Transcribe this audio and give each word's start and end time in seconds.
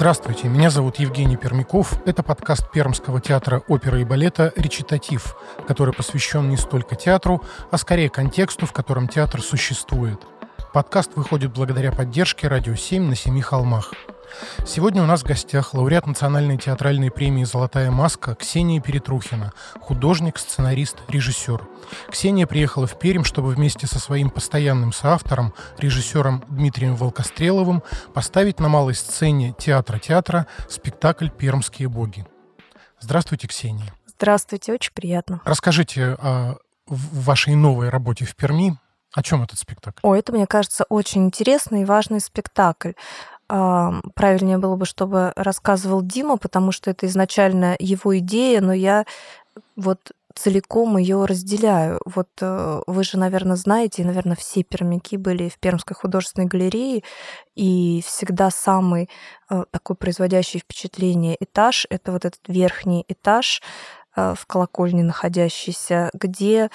Здравствуйте, 0.00 0.48
меня 0.48 0.70
зовут 0.70 0.98
Евгений 0.98 1.36
Пермяков. 1.36 1.92
Это 2.06 2.22
подкаст 2.22 2.70
Пермского 2.70 3.20
театра 3.20 3.62
оперы 3.68 4.00
и 4.00 4.04
балета 4.04 4.50
«Речитатив», 4.56 5.36
который 5.68 5.92
посвящен 5.92 6.48
не 6.48 6.56
столько 6.56 6.96
театру, 6.96 7.44
а 7.70 7.76
скорее 7.76 8.08
контексту, 8.08 8.64
в 8.64 8.72
котором 8.72 9.08
театр 9.08 9.42
существует. 9.42 10.18
Подкаст 10.72 11.16
выходит 11.16 11.52
благодаря 11.52 11.92
поддержке 11.92 12.48
«Радио 12.48 12.72
7» 12.72 13.00
на 13.00 13.14
Семи 13.14 13.42
холмах. 13.42 13.92
Сегодня 14.66 15.02
у 15.02 15.06
нас 15.06 15.22
в 15.22 15.26
гостях 15.26 15.74
лауреат 15.74 16.06
Национальной 16.06 16.58
театральной 16.58 17.10
премии 17.10 17.44
«Золотая 17.44 17.90
маска» 17.90 18.34
Ксения 18.34 18.80
Перетрухина, 18.80 19.52
художник, 19.80 20.38
сценарист, 20.38 20.96
режиссер. 21.08 21.66
Ксения 22.10 22.46
приехала 22.46 22.86
в 22.86 22.98
Пермь, 22.98 23.24
чтобы 23.24 23.50
вместе 23.50 23.86
со 23.86 23.98
своим 23.98 24.30
постоянным 24.30 24.92
соавтором, 24.92 25.54
режиссером 25.78 26.44
Дмитрием 26.48 26.96
Волкостреловым, 26.96 27.82
поставить 28.14 28.60
на 28.60 28.68
малой 28.68 28.94
сцене 28.94 29.54
театра-театра 29.58 30.46
спектакль 30.68 31.28
«Пермские 31.28 31.88
боги». 31.88 32.26
Здравствуйте, 33.00 33.48
Ксения. 33.48 33.92
Здравствуйте, 34.06 34.72
очень 34.72 34.92
приятно. 34.92 35.40
Расскажите 35.44 36.16
о 36.20 36.56
вашей 36.86 37.54
новой 37.54 37.88
работе 37.88 38.24
в 38.24 38.36
Перми. 38.36 38.78
О 39.12 39.22
чем 39.22 39.42
этот 39.42 39.58
спектакль? 39.58 39.98
О, 40.02 40.14
это, 40.14 40.32
мне 40.32 40.46
кажется, 40.46 40.84
очень 40.88 41.24
интересный 41.24 41.82
и 41.82 41.84
важный 41.84 42.20
спектакль 42.20 42.92
правильнее 43.50 44.58
было 44.58 44.76
бы, 44.76 44.84
чтобы 44.86 45.32
рассказывал 45.34 46.02
Дима, 46.02 46.36
потому 46.36 46.70
что 46.70 46.90
это 46.90 47.06
изначально 47.06 47.76
его 47.78 48.16
идея, 48.18 48.60
но 48.60 48.72
я 48.72 49.06
вот 49.76 50.12
целиком 50.34 50.96
ее 50.96 51.24
разделяю. 51.24 52.00
Вот 52.04 52.28
э, 52.40 52.80
вы 52.86 53.04
же, 53.04 53.18
наверное, 53.18 53.56
знаете, 53.56 54.02
и, 54.02 54.04
наверное, 54.04 54.36
все 54.36 54.62
пермяки 54.62 55.16
были 55.16 55.48
в 55.48 55.58
Пермской 55.58 55.96
художественной 55.96 56.46
галерее, 56.46 57.02
и 57.56 58.02
всегда 58.06 58.50
самый 58.50 59.08
э, 59.50 59.64
такой 59.70 59.96
производящий 59.96 60.60
впечатление 60.60 61.36
этаж— 61.40 61.86
это 61.90 62.12
вот 62.12 62.24
этот 62.24 62.40
верхний 62.46 63.04
этаж 63.08 63.60
э, 64.16 64.34
в 64.36 64.46
колокольне 64.46 65.02
находящийся, 65.02 66.10
где 66.14 66.70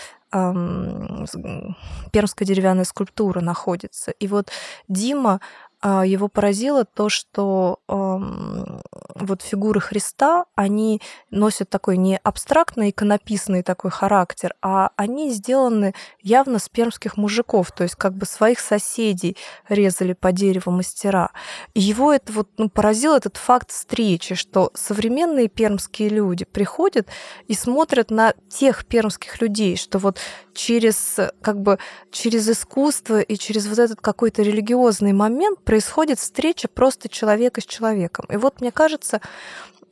пермская 2.12 2.46
деревянная 2.46 2.84
скульптура 2.84 3.40
находится. 3.40 4.12
И 4.12 4.28
вот 4.28 4.50
Дима 4.90 5.36
а, 5.36 5.40
его 5.84 6.28
поразило 6.28 6.86
то, 6.86 7.10
что 7.10 7.80
вот 7.88 9.42
фигуры 9.42 9.80
Христа, 9.80 10.46
они 10.56 11.02
носят 11.32 11.70
такой 11.70 11.98
не 11.98 12.18
абстрактный 12.18 12.90
иконописный 12.90 13.64
такой 13.64 13.92
характер, 13.92 14.54
а 14.62 14.92
они 14.96 15.32
сделаны 15.32 15.94
явно 16.22 16.60
с 16.60 16.70
пермских 16.70 17.18
мужиков, 17.18 17.72
то 17.72 17.84
есть 17.84 17.96
как 17.96 18.14
бы 18.14 18.26
своих 18.26 18.60
соседей 18.60 19.38
резали 19.70 20.14
по 20.14 20.32
дереву 20.32 20.72
мастера. 20.72 21.32
И 21.74 21.82
его 21.82 22.12
это 22.12 22.34
вот 22.34 22.50
ну, 22.58 22.70
поразил 22.70 23.16
этот 23.16 23.38
факт 23.38 23.72
встречи, 23.72 24.36
что 24.36 24.72
современные 24.74 25.48
пермские 25.48 26.10
люди 26.10 26.46
приходят 26.46 27.08
и 27.48 27.54
смотрят 27.54 28.12
на 28.12 28.34
тех 28.50 28.86
пермских 28.86 29.42
людей, 29.42 29.78
что 29.78 30.00
вот 30.00 30.20
через 30.54 31.18
как 31.42 31.62
бы 31.62 31.80
через 32.12 32.50
искусство 32.50 33.20
и 33.20 33.38
через 33.38 33.68
вот 33.68 33.80
этот 33.80 34.02
какой-то 34.02 34.42
религиозный 34.42 35.14
момент 35.14 35.60
происходит 35.66 36.20
встреча 36.20 36.68
просто 36.68 37.10
человека 37.10 37.62
с 37.62 37.66
человеком. 37.66 38.26
И 38.30 38.38
вот 38.38 38.62
мне 38.62 38.72
кажется, 38.72 39.22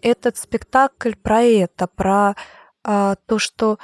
этот 0.01 0.37
спектакль 0.37 1.13
про 1.15 1.41
это, 1.41 1.87
про 1.87 2.35
а, 2.83 3.15
то, 3.25 3.39
что 3.39 3.79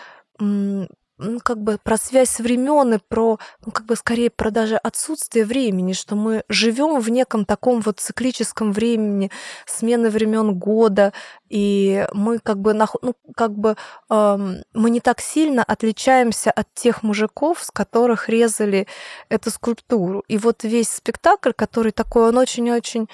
ну, 1.19 1.39
как 1.41 1.61
бы 1.61 1.77
про 1.83 1.97
связь 1.97 2.39
времен 2.39 2.93
и 2.93 2.97
про, 2.97 3.37
ну, 3.65 3.71
как 3.71 3.85
бы 3.85 3.95
скорее 3.95 4.29
про 4.29 4.51
даже 4.51 4.77
отсутствие 4.77 5.45
времени, 5.45 5.93
что 5.93 6.15
мы 6.15 6.43
живем 6.49 6.99
в 6.99 7.09
неком 7.09 7.45
таком 7.45 7.81
вот 7.81 7.99
циклическом 7.99 8.71
времени, 8.71 9.29
смены 9.65 10.09
времен 10.09 10.57
года, 10.57 11.13
и 11.49 12.07
мы 12.13 12.39
как 12.39 12.59
бы, 12.59 12.73
ну, 12.73 13.13
как 13.35 13.53
бы 13.53 13.75
эм, 14.09 14.63
мы 14.73 14.89
не 14.89 15.01
так 15.01 15.19
сильно 15.19 15.63
отличаемся 15.63 16.51
от 16.51 16.73
тех 16.73 17.03
мужиков, 17.03 17.61
с 17.63 17.71
которых 17.71 18.29
резали 18.29 18.87
эту 19.27 19.51
скульптуру. 19.51 20.23
И 20.27 20.37
вот 20.37 20.63
весь 20.63 20.89
спектакль, 20.89 21.51
который 21.51 21.91
такой, 21.91 22.29
он 22.29 22.37
очень-очень 22.37 23.09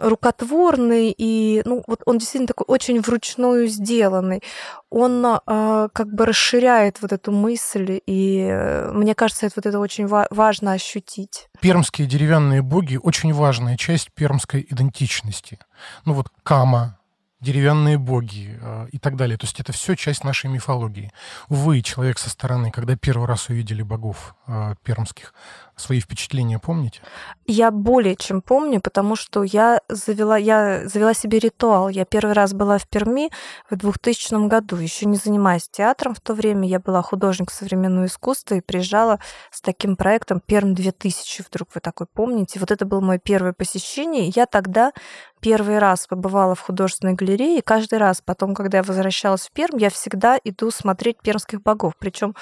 рукотворный 0.00 1.14
и 1.16 1.62
ну 1.64 1.82
вот 1.86 2.02
он 2.06 2.18
действительно 2.18 2.48
такой 2.48 2.64
очень 2.68 3.00
вручную 3.00 3.66
сделанный. 3.68 4.42
Он 4.90 5.24
э, 5.24 5.88
как 5.92 6.12
бы 6.12 6.26
расширяет 6.26 7.00
вот 7.02 7.12
эту 7.12 7.32
мысль 7.32 8.00
и 8.06 8.46
э, 8.50 8.92
мне 8.92 9.14
кажется 9.14 9.46
это 9.46 9.54
вот 9.56 9.66
это 9.66 9.78
очень 9.78 10.06
ва- 10.06 10.28
важно 10.30 10.72
ощутить. 10.72 11.48
Пермские 11.60 12.06
деревянные 12.06 12.62
боги 12.62 12.98
очень 13.02 13.32
важная 13.32 13.76
часть 13.76 14.12
пермской 14.12 14.66
идентичности. 14.68 15.58
Ну 16.04 16.14
вот 16.14 16.28
кама 16.42 16.99
деревянные 17.40 17.98
боги 17.98 18.58
э, 18.60 18.88
и 18.92 18.98
так 18.98 19.16
далее. 19.16 19.38
То 19.38 19.44
есть 19.46 19.60
это 19.60 19.72
все 19.72 19.96
часть 19.96 20.24
нашей 20.24 20.50
мифологии. 20.50 21.12
Вы, 21.48 21.82
человек 21.82 22.18
со 22.18 22.30
стороны, 22.30 22.70
когда 22.70 22.96
первый 22.96 23.26
раз 23.26 23.48
увидели 23.48 23.82
богов 23.82 24.34
э, 24.46 24.74
пермских, 24.82 25.34
свои 25.80 26.00
впечатления 26.00 26.58
помните? 26.58 27.00
Я 27.46 27.70
более 27.70 28.14
чем 28.14 28.42
помню, 28.42 28.80
потому 28.80 29.16
что 29.16 29.42
я 29.42 29.80
завела, 29.88 30.36
я 30.36 30.86
завела 30.86 31.14
себе 31.14 31.38
ритуал. 31.38 31.88
Я 31.88 32.04
первый 32.04 32.32
раз 32.32 32.52
была 32.52 32.78
в 32.78 32.86
Перми 32.86 33.30
в 33.70 33.76
2000 33.76 34.46
году, 34.46 34.76
еще 34.76 35.06
не 35.06 35.16
занимаясь 35.16 35.68
театром 35.68 36.14
в 36.14 36.20
то 36.20 36.34
время. 36.34 36.68
Я 36.68 36.78
была 36.78 37.02
художник 37.02 37.50
современного 37.50 38.06
искусства 38.06 38.56
и 38.56 38.60
приезжала 38.60 39.18
с 39.50 39.60
таким 39.60 39.96
проектом 39.96 40.40
Перм 40.40 40.74
2000, 40.74 41.44
вдруг 41.48 41.68
вы 41.74 41.80
такой 41.80 42.06
помните. 42.06 42.60
Вот 42.60 42.70
это 42.70 42.84
было 42.84 43.00
мое 43.00 43.18
первое 43.18 43.52
посещение. 43.52 44.30
Я 44.34 44.46
тогда 44.46 44.92
первый 45.40 45.78
раз 45.78 46.06
побывала 46.06 46.54
в 46.54 46.60
художественной 46.60 47.14
галерее, 47.14 47.58
и 47.58 47.62
каждый 47.62 47.98
раз 47.98 48.22
потом, 48.24 48.54
когда 48.54 48.78
я 48.78 48.84
возвращалась 48.84 49.48
в 49.48 49.52
Перм, 49.52 49.78
я 49.78 49.90
всегда 49.90 50.38
иду 50.44 50.70
смотреть 50.70 51.18
пермских 51.22 51.62
богов. 51.62 51.94
Причем 51.98 52.34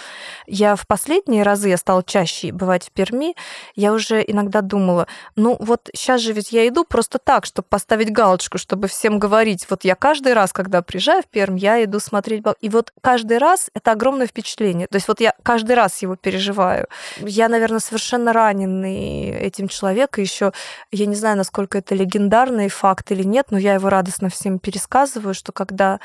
я 0.47 0.77
в 0.77 0.87
последние 0.87 1.43
разы, 1.43 1.69
я 1.69 1.77
стала 1.77 2.03
чаще 2.03 2.53
бывать 2.53 2.87
в 2.87 2.91
Перми, 2.91 3.35
я 3.75 3.93
уже 3.93 4.23
иногда 4.27 4.61
думала, 4.61 5.07
ну 5.37 5.57
вот 5.61 5.89
сейчас 5.95 6.21
же 6.21 6.33
ведь 6.33 6.53
я 6.53 6.67
иду 6.67 6.85
просто 6.85 7.19
так, 7.19 7.47
чтобы 7.47 7.67
поставить 7.69 8.13
галочку, 8.13 8.59
чтобы 8.59 8.89
всем 8.89 9.19
говорить, 9.19 9.67
вот 9.71 9.85
я 9.85 9.95
каждый 9.95 10.33
раз, 10.33 10.53
когда 10.53 10.83
приезжаю 10.83 11.23
в 11.23 11.27
Перм, 11.27 11.57
я 11.57 11.83
иду 11.85 12.01
смотреть 12.01 12.43
бог. 12.43 12.55
И 12.61 12.69
вот 12.69 12.93
каждый 13.01 13.39
раз 13.39 13.71
это 13.75 13.93
огромное 13.93 14.27
впечатление. 14.27 14.87
То 14.87 14.97
есть 14.97 15.09
вот 15.09 15.21
я 15.21 15.35
каждый 15.43 15.77
раз 15.77 16.03
его 16.03 16.17
переживаю. 16.17 16.87
Я, 17.19 17.49
наверное, 17.49 17.81
совершенно 17.81 18.33
раненый 18.33 19.31
этим 19.31 19.69
человеком. 19.69 20.25
Еще 20.25 20.53
я 20.91 21.07
не 21.07 21.15
знаю, 21.15 21.37
насколько 21.37 21.79
это 21.79 21.95
легендарный 21.95 22.69
факт, 22.69 22.88
факт 22.89 23.13
или 23.13 23.23
нет, 23.23 23.51
но 23.51 23.59
я 23.59 23.75
его 23.75 23.91
радостно 23.91 24.31
всем 24.31 24.59
пересказываю, 24.59 25.35
что 25.35 25.53
когда 25.53 26.01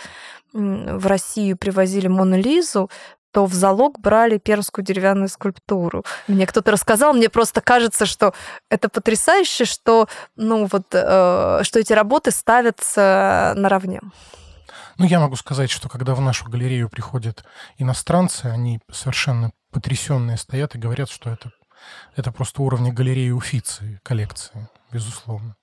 в 0.52 1.08
Россию 1.08 1.56
привозили 1.56 2.10
Мону 2.10 2.38
Лизу, 2.38 2.90
то 3.32 3.46
в 3.46 3.54
залог 3.54 4.00
брали 4.00 4.38
пермскую 4.38 4.84
деревянную 4.84 5.30
скульптуру. 5.30 6.04
Мне 6.28 6.46
кто-то 6.46 6.72
рассказал, 6.72 7.14
мне 7.14 7.30
просто 7.30 7.62
кажется, 7.62 8.06
что 8.06 8.34
это 8.70 8.90
потрясающе, 8.90 9.64
что, 9.64 10.10
ну, 10.36 10.68
вот, 10.70 10.88
э, 10.92 11.62
что 11.64 11.80
эти 11.80 11.94
работы 11.94 12.32
ставятся 12.32 13.54
наравне. 13.56 14.02
Ну, 14.98 15.06
я 15.06 15.22
могу 15.22 15.38
сказать, 15.38 15.72
что 15.72 15.88
когда 15.88 16.14
в 16.14 16.22
нашу 16.22 16.50
галерею 16.50 16.90
приходят 16.90 17.46
иностранцы, 17.78 18.48
они 18.48 18.82
совершенно 18.92 19.52
потрясенные 19.72 20.38
стоят 20.38 20.76
и 20.76 20.80
говорят, 20.80 21.10
что 21.10 21.30
это, 21.30 21.52
это 22.18 22.34
просто 22.34 22.62
уровни 22.62 22.92
галереи 22.92 23.32
Уфицы 23.32 24.02
коллекции, 24.04 24.68
безусловно. 24.92 25.56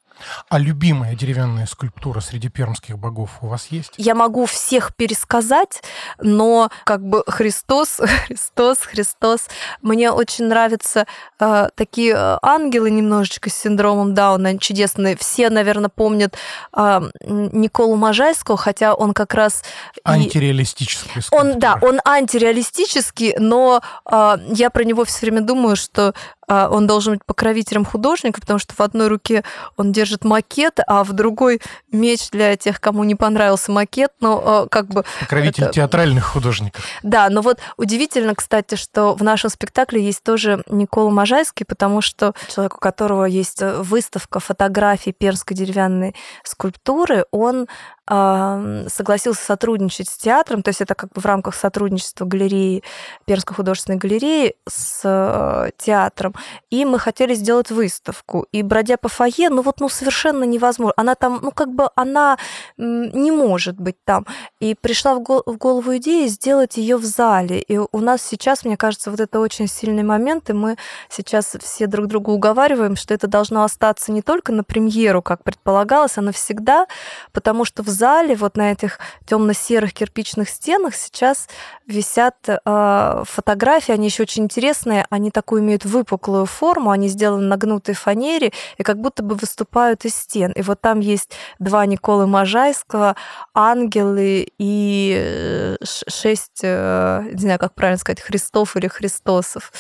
А 0.49 0.59
любимая 0.59 1.15
деревянная 1.15 1.67
скульптура 1.67 2.21
среди 2.21 2.49
пермских 2.49 2.99
богов 2.99 3.31
у 3.41 3.47
вас 3.47 3.69
есть? 3.71 3.93
Я 3.97 4.15
могу 4.15 4.47
всех 4.47 4.95
пересказать, 4.95 5.83
но 6.21 6.71
как 6.85 7.03
бы 7.03 7.23
Христос, 7.27 8.01
Христос, 8.27 8.79
Христос. 8.79 9.49
Мне 9.83 10.11
очень 10.11 10.47
нравятся 10.47 11.07
э, 11.39 11.69
такие 11.75 12.15
э, 12.15 12.39
ангелы 12.43 12.91
немножечко 12.91 13.51
с 13.51 13.55
синдромом 13.55 14.15
Дауна, 14.15 14.59
чудесные. 14.59 15.17
Все, 15.17 15.51
наверное, 15.51 15.91
помнят 15.91 16.37
э, 16.77 17.01
Николу 17.25 17.97
Можайского, 17.97 18.57
хотя 18.57 18.95
он 18.95 19.13
как 19.13 19.35
раз... 19.35 19.63
Антиреалистический. 20.05 21.23
Он, 21.31 21.59
да, 21.59 21.79
он 21.83 22.01
антиреалистический, 22.05 23.35
но 23.39 23.83
э, 24.11 24.37
я 24.49 24.71
про 24.71 24.85
него 24.85 25.05
все 25.05 25.21
время 25.23 25.41
думаю, 25.41 25.77
что 25.77 26.15
он 26.51 26.87
должен 26.87 27.15
быть 27.15 27.25
покровителем 27.25 27.85
художника, 27.85 28.41
потому 28.41 28.59
что 28.59 28.75
в 28.75 28.81
одной 28.81 29.09
руке 29.09 29.45
он 29.77 29.93
держит 29.93 30.25
макет, 30.25 30.81
а 30.87 31.05
в 31.05 31.13
другой 31.13 31.61
меч 31.93 32.31
для 32.31 32.57
тех, 32.57 32.81
кому 32.81 33.05
не 33.05 33.15
понравился 33.15 33.71
макет, 33.71 34.13
но 34.21 34.43
а, 34.45 34.69
как 34.69 34.89
бы... 34.89 35.05
Покровитель 35.21 35.65
это... 35.65 35.73
театральных 35.75 36.25
художников. 36.25 36.85
Да, 37.03 37.29
но 37.31 37.41
вот 37.41 37.59
удивительно, 37.77 38.35
кстати, 38.35 38.75
что 38.75 39.15
в 39.15 39.23
нашем 39.23 39.51
спектакле 39.51 40.03
есть 40.03 40.23
тоже 40.23 40.63
Никола 40.69 41.11
Можайский, 41.11 41.65
потому 41.65 42.01
что 42.01 42.35
человек, 42.53 42.77
у 42.77 42.81
которого 42.81 43.25
есть 43.25 43.63
выставка 43.63 44.41
фотографий 44.41 45.13
пермской 45.13 45.57
деревянной 45.57 46.15
скульптуры, 46.45 47.27
он 47.31 47.69
согласился 48.11 49.45
сотрудничать 49.45 50.09
с 50.09 50.17
театром, 50.17 50.63
то 50.63 50.71
есть 50.71 50.81
это 50.81 50.97
как 50.97 51.13
бы 51.13 51.21
в 51.21 51.27
рамках 51.27 51.55
сотрудничества 51.55 52.25
галереи, 52.25 52.83
Пермской 53.25 53.55
художественной 53.55 53.99
галереи 53.99 54.57
с 54.69 55.03
э, 55.05 55.71
театром, 55.77 56.35
и 56.71 56.85
мы 56.85 56.99
хотели 56.99 57.35
сделать 57.35 57.71
выставку. 57.71 58.47
И 58.51 58.63
бродя 58.63 58.97
по 58.97 59.09
фойе, 59.09 59.49
ну 59.49 59.63
вот 59.63 59.79
ну 59.81 59.89
совершенно 59.89 60.43
невозможно. 60.43 60.95
Она 60.97 61.15
там, 61.15 61.39
ну 61.41 61.53
как 61.53 61.73
бы 61.73 61.91
она 61.95 62.37
не 62.77 63.31
может 63.31 63.79
быть 63.79 63.97
там. 64.05 64.27
И 64.59 64.75
пришла 64.75 65.15
в 65.15 65.23
голову 65.23 65.97
идея 65.99 66.27
сделать 66.27 66.77
ее 66.77 66.97
в 66.97 67.05
зале. 67.05 67.61
И 67.61 67.79
у 67.79 67.99
нас 68.01 68.23
сейчас, 68.23 68.65
мне 68.65 68.77
кажется, 68.77 69.11
вот 69.11 69.21
это 69.21 69.39
очень 69.39 69.69
сильный 69.69 70.03
момент, 70.03 70.51
и 70.51 70.53
мы 70.53 70.77
сейчас 71.09 71.57
все 71.61 71.87
друг 71.87 72.07
друга 72.09 72.31
уговариваем, 72.31 72.97
что 72.97 73.15
это 73.15 73.29
должно 73.29 73.63
остаться 73.63 74.11
не 74.11 74.23
только 74.23 74.51
на 74.53 74.65
премьеру, 74.65 75.23
как 75.23 75.45
предполагалось, 75.45 76.19
а 76.19 76.23
навсегда, 76.23 76.87
потому 77.33 77.65
что 77.65 77.85
в 77.85 77.89
зале 78.01 78.35
вот 78.35 78.57
на 78.57 78.73
этих 78.73 78.99
темно-серых 79.27 79.93
кирпичных 79.93 80.49
стенах 80.49 80.95
сейчас 80.95 81.49
висят 81.87 82.37
э, 82.49 83.23
фотографии, 83.25 83.93
они 83.93 84.07
еще 84.07 84.23
очень 84.23 84.45
интересные, 84.45 85.07
они 85.11 85.31
такую 85.31 85.63
имеют 85.63 85.85
выпуклую 85.85 86.47
форму, 86.47 86.91
они 86.91 87.09
сделаны 87.09 87.47
на 87.47 87.57
гнутой 87.57 87.95
фанере 87.95 88.53
и 88.79 88.83
как 88.83 88.99
будто 89.01 89.23
бы 89.23 89.35
выступают 89.35 90.05
из 90.05 90.15
стен. 90.15 90.53
И 90.53 90.63
вот 90.63 90.81
там 90.81 91.01
есть 91.01 91.33
два 91.59 91.85
Николы 91.87 92.27
Можайского, 92.27 93.17
ангелы 93.55 94.47
и 94.59 95.15
э, 95.19 95.77
шесть, 95.85 96.61
э, 96.63 97.23
не 97.33 97.41
знаю, 97.41 97.59
как 97.59 97.75
правильно 97.75 97.99
сказать, 97.99 98.21
Христов 98.21 98.77
или 98.77 98.89
Христосов. 98.89 99.73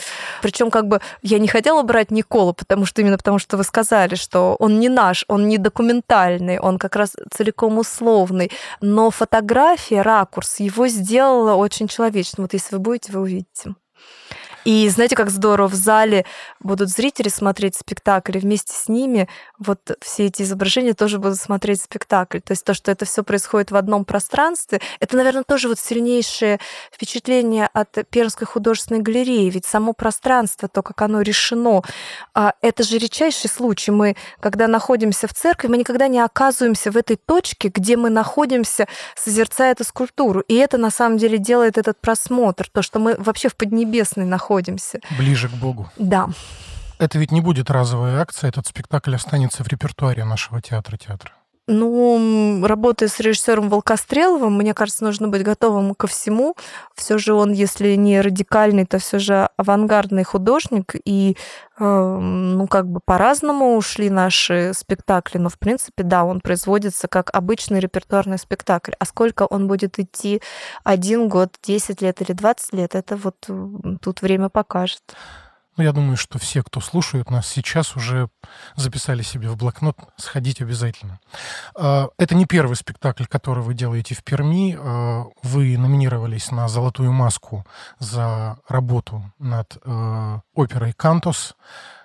Причем 0.43 0.70
как 0.70 0.88
бы 0.88 1.00
я 1.23 1.38
не 1.38 1.49
хотела 1.49 1.82
брать 1.82 2.11
Николу, 2.11 2.52
потому 2.52 2.84
что 2.84 3.00
именно 3.00 3.16
потому 3.16 3.38
что 3.38 3.56
вы 3.56 3.64
сказали, 3.64 4.16
что 4.16 4.56
он 4.58 4.78
не 4.78 4.88
наш, 4.88 5.25
он 5.28 5.49
не 5.49 5.58
документальный, 5.58 6.58
он 6.58 6.78
как 6.78 6.96
раз 6.96 7.16
целиком 7.32 7.78
условный, 7.78 8.10
но 8.81 9.11
фотография, 9.11 10.03
ракурс 10.03 10.61
его 10.61 10.89
сделала 10.89 11.55
очень 11.55 11.89
человечным. 11.89 12.45
Вот 12.45 12.53
если 12.53 12.77
вы 12.77 12.81
будете, 12.81 13.12
вы 13.12 13.21
увидите. 13.21 13.75
И 14.65 14.89
знаете, 14.91 15.17
как 15.17 15.31
здорово, 15.31 15.69
в 15.69 15.75
зале 15.75 16.27
будут 16.61 16.91
зрители 16.91 17.29
смотреть 17.29 17.77
спектакль, 17.77 18.37
и 18.37 18.41
вместе 18.41 18.75
с 18.75 18.89
ними 18.89 19.29
вот 19.59 19.97
все 20.03 20.27
эти 20.27 20.43
изображения 20.43 20.93
тоже 20.93 21.19
будут 21.19 21.39
смотреть 21.39 21.81
спектакль. 21.81 22.41
То 22.41 22.53
есть 22.53 22.65
то, 22.65 22.75
что 22.75 22.91
это 22.91 23.07
все 23.07 23.23
происходит 23.23 23.71
в 23.71 23.77
одном 23.77 24.05
пространстве, 24.05 24.81
это, 25.01 25.17
наверное, 25.17 25.45
тоже 25.45 25.69
вот 25.69 25.79
сильнейшее 25.79 26.61
впечатление 26.93 27.69
от 27.73 27.97
Пермской 28.11 28.47
художественной 28.47 29.01
галереи, 29.01 29.49
ведь 29.49 29.65
само 29.65 29.95
пространство, 29.95 30.69
то, 30.69 30.83
как 30.83 31.01
оно 31.01 31.23
решено, 31.23 31.83
а, 32.35 32.53
это 32.61 32.83
же 32.83 32.99
редчайший 32.99 33.49
случай. 33.49 33.91
Мы, 33.91 34.17
когда 34.41 34.69
находимся 34.69 35.27
в 35.27 35.33
церкви, 35.33 35.69
мы 35.69 35.79
никогда 35.79 36.07
не 36.09 36.21
оказываемся 36.21 36.91
в 36.91 36.97
этой 36.97 37.17
точке, 37.17 37.69
где 37.69 37.97
мы 37.97 38.11
находимся, 38.11 38.87
созерцая 39.17 39.73
эту 39.73 39.85
скульптуру. 39.85 40.41
И 40.41 40.55
это, 40.55 40.77
на 40.77 40.91
самом 40.91 41.17
деле, 41.17 41.39
делает 41.39 41.79
этот 41.79 41.99
просмотр, 41.99 42.69
то, 42.71 42.83
что 42.83 42.99
мы 42.99 43.15
вообще 43.17 43.49
в 43.49 43.57
Поднебесной 43.57 44.27
находимся 44.27 44.50
находимся. 44.50 44.99
Ближе 45.17 45.49
к 45.49 45.52
Богу. 45.52 45.88
Да. 45.97 46.29
Это 46.99 47.19
ведь 47.19 47.32
не 47.32 47.41
будет 47.41 47.70
разовая 47.70 48.20
акция, 48.20 48.49
этот 48.49 48.67
спектакль 48.67 49.14
останется 49.14 49.64
в 49.64 49.69
репертуаре 49.69 50.25
нашего 50.25 50.61
театра-театра. 50.61 51.32
Ну, 51.72 52.67
работая 52.67 53.08
с 53.08 53.20
режиссером 53.20 53.69
Волкостреловым, 53.69 54.56
мне 54.56 54.75
кажется, 54.75 55.05
нужно 55.05 55.28
быть 55.28 55.44
готовым 55.44 55.94
ко 55.94 56.08
всему. 56.08 56.56
Все 56.96 57.17
же 57.17 57.32
он, 57.32 57.52
если 57.52 57.94
не 57.94 58.20
радикальный, 58.20 58.87
то 58.87 58.99
все 58.99 59.20
же 59.20 59.49
авангардный 59.56 60.25
художник. 60.25 60.96
И, 61.05 61.37
э, 61.78 61.84
ну, 61.84 62.67
как 62.67 62.88
бы 62.88 62.99
по-разному 62.99 63.76
ушли 63.76 64.11
наши 64.11 64.72
спектакли. 64.75 65.38
Но, 65.38 65.49
в 65.49 65.61
принципе, 65.61 66.02
да, 66.02 66.25
он 66.25 66.40
производится 66.40 67.06
как 67.06 67.31
обычный 67.32 67.78
репертуарный 67.78 68.38
спектакль. 68.38 68.93
А 68.99 69.05
сколько 69.05 69.44
он 69.44 69.69
будет 69.69 70.00
идти 70.00 70.43
один 70.82 71.28
год, 71.28 71.55
10 71.62 72.02
лет 72.02 72.20
или 72.20 72.32
20 72.32 72.75
лет, 72.75 72.96
это 72.96 73.14
вот 73.14 73.49
тут 74.00 74.23
время 74.23 74.49
покажет. 74.49 75.02
Ну, 75.76 75.84
я 75.84 75.93
думаю, 75.93 76.17
что 76.17 76.38
все, 76.38 76.62
кто 76.62 76.81
слушают 76.81 77.31
нас 77.31 77.46
сейчас, 77.46 77.96
уже 77.96 78.28
записали 78.76 79.22
себе 79.22 79.49
в 79.49 79.56
блокнот 79.56 79.96
сходить 80.17 80.61
обязательно. 80.61 81.20
А, 81.75 82.08
это 82.19 82.34
не 82.34 82.44
первый 82.44 82.75
спектакль, 82.75 83.25
который 83.25 83.62
вы 83.62 83.75
делаете 83.75 84.14
в 84.14 84.25
Перми. 84.25 84.76
А, 84.78 85.26
вы 85.43 85.78
номинировались 85.78 86.50
на 86.50 86.69
«Золотую 86.69 87.12
маску» 87.12 87.64
за 87.99 88.58
работу 88.69 89.22
над 89.38 89.78
а, 89.84 90.40
оперой 90.55 90.93
«Кантос». 90.93 91.56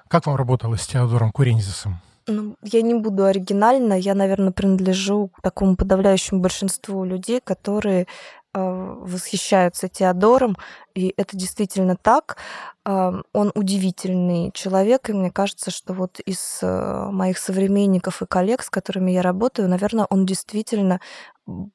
Как 0.07 0.27
вам 0.27 0.35
работалось 0.35 0.81
с 0.81 0.87
Теодором 0.87 1.31
Курензисом? 1.31 2.01
Ну, 2.27 2.55
я 2.63 2.81
не 2.81 2.95
буду 2.95 3.25
оригинальна. 3.25 3.93
Я, 3.93 4.15
наверное, 4.15 4.51
принадлежу 4.51 5.27
к 5.27 5.41
такому 5.41 5.75
подавляющему 5.75 6.39
большинству 6.39 7.03
людей, 7.03 7.39
которые 7.43 8.07
восхищаются 8.55 9.89
Теодором, 9.89 10.57
и 10.93 11.13
это 11.17 11.35
действительно 11.35 11.95
так. 11.95 12.37
Он 12.85 13.51
удивительный 13.55 14.51
человек, 14.53 15.09
и 15.09 15.13
мне 15.13 15.31
кажется, 15.31 15.71
что 15.71 15.93
вот 15.93 16.19
из 16.19 16.59
э, 16.61 17.09
моих 17.11 17.39
современников 17.39 18.21
и 18.21 18.27
коллег, 18.27 18.61
с 18.61 18.69
которыми 18.69 19.11
я 19.11 19.23
работаю, 19.23 19.67
наверное, 19.67 20.05
он 20.09 20.25
действительно 20.25 21.01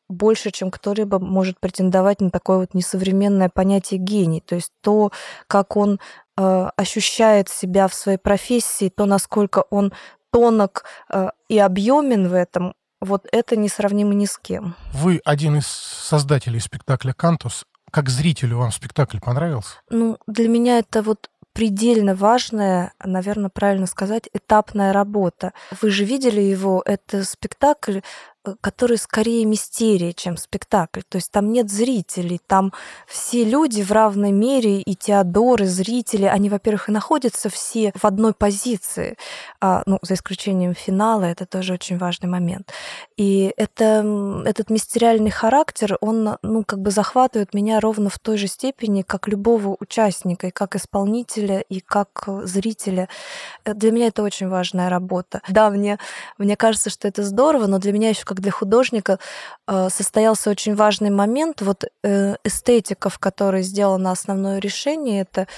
больше, 0.09 0.51
чем 0.51 0.71
кто-либо 0.71 1.19
может 1.19 1.61
претендовать 1.61 2.21
на 2.21 2.31
такое 2.31 2.59
вот 2.59 2.75
несовременное 2.75 3.49
понятие 3.49 3.99
гений. 3.99 4.41
То 4.41 4.55
есть 4.55 4.73
то, 4.81 5.11
как 5.49 5.77
он 5.77 6.01
э, 6.37 6.71
ощущает 6.77 7.49
себя 7.49 7.89
в 7.89 7.95
своей 7.95 8.19
профессии, 8.19 8.89
то, 8.89 9.05
насколько 9.05 9.65
он 9.71 9.93
тонок 10.31 10.85
э, 11.13 11.31
и 11.49 11.59
объемен 11.59 12.29
в 12.29 12.35
этом, 12.35 12.75
вот 13.01 13.27
это 13.33 13.57
несравнимо 13.57 14.15
ни 14.15 14.27
с 14.27 14.39
кем. 14.39 14.75
Вы 14.93 15.21
один 15.25 15.57
из 15.59 15.67
создателей 15.67 16.61
спектакля 16.61 17.13
«Cantos». 17.13 17.65
Как 17.91 18.09
зрителю 18.09 18.59
вам 18.59 18.71
спектакль 18.71 19.19
понравился? 19.19 19.79
Ну, 19.91 20.19
для 20.29 20.49
меня 20.49 20.79
это 20.79 21.03
вот 21.03 21.29
предельно 21.53 22.15
важная, 22.15 22.93
наверное, 23.05 23.51
правильно 23.51 23.87
сказать, 23.87 24.29
этапная 24.33 24.93
работа. 24.93 25.53
Вы 25.83 25.91
же 25.91 26.05
видели 26.05 26.41
его, 26.41 26.83
это 26.85 27.25
спектакль, 27.25 28.01
который 28.61 28.97
скорее 28.97 29.45
мистерия, 29.45 30.13
чем 30.13 30.37
спектакль. 30.37 31.01
То 31.09 31.17
есть 31.17 31.31
там 31.31 31.53
нет 31.53 31.71
зрителей, 31.71 32.41
там 32.47 32.73
все 33.07 33.45
люди 33.45 33.83
в 33.83 33.93
равной 33.93 34.33
мере, 34.33 34.81
и 34.81 34.95
Теодор, 34.95 35.63
и 35.63 35.67
зрители, 35.67 36.25
они, 36.25 36.49
во-первых, 36.49 36.89
и 36.89 36.93
находятся 36.93 37.51
все 37.51 37.93
в 37.95 38.05
одной 38.05 38.33
позиции, 38.33 39.17
а, 39.61 39.83
ну, 39.87 39.99
за 40.03 40.15
исключением 40.15 40.75
финала, 40.75 41.25
это 41.25 41.45
тоже 41.45 41.75
очень 41.75 41.99
важный 41.99 42.29
момент. 42.29 42.73
И 43.17 43.53
это, 43.57 44.43
этот 44.47 44.71
мистериальный 44.71 45.31
характер, 45.31 45.99
он, 46.01 46.39
ну, 46.43 46.65
как 46.65 46.81
бы 46.81 46.91
захватывает 46.91 47.53
меня 47.53 47.81
ровно 47.81 48.09
в 48.09 48.19
той 48.19 48.39
же 48.39 48.47
степени, 48.47 49.03
как 49.03 49.29
любого 49.29 49.77
участника, 49.81 50.47
и 50.47 50.51
как 50.51 50.77
исполнителя, 50.77 51.61
и 51.61 51.81
как 51.81 52.25
зрителя. 52.45 53.09
Э, 53.65 53.75
для 53.75 53.91
меня 53.91 54.07
это 54.07 54.23
очень 54.23 54.49
важная 54.49 54.89
работа. 54.89 55.43
Да, 55.49 55.69
мне, 55.71 55.99
мне 56.39 56.57
кажется, 56.57 56.89
что 56.89 57.07
это 57.07 57.23
здорово, 57.23 57.67
но 57.67 57.79
для 57.79 57.93
меня 57.93 58.09
еще 58.09 58.25
как 58.31 58.41
для 58.41 58.53
художника 58.53 59.19
э, 59.67 59.89
состоялся 59.91 60.51
очень 60.51 60.77
важный 60.77 61.11
момент. 61.11 61.63
Вот 61.63 61.85
э, 62.05 62.37
эстетика, 62.45 63.11
в 63.11 63.19
которой 63.19 63.63
сделано 63.63 64.13
основное 64.13 64.61
решение, 64.61 65.23
это 65.23 65.49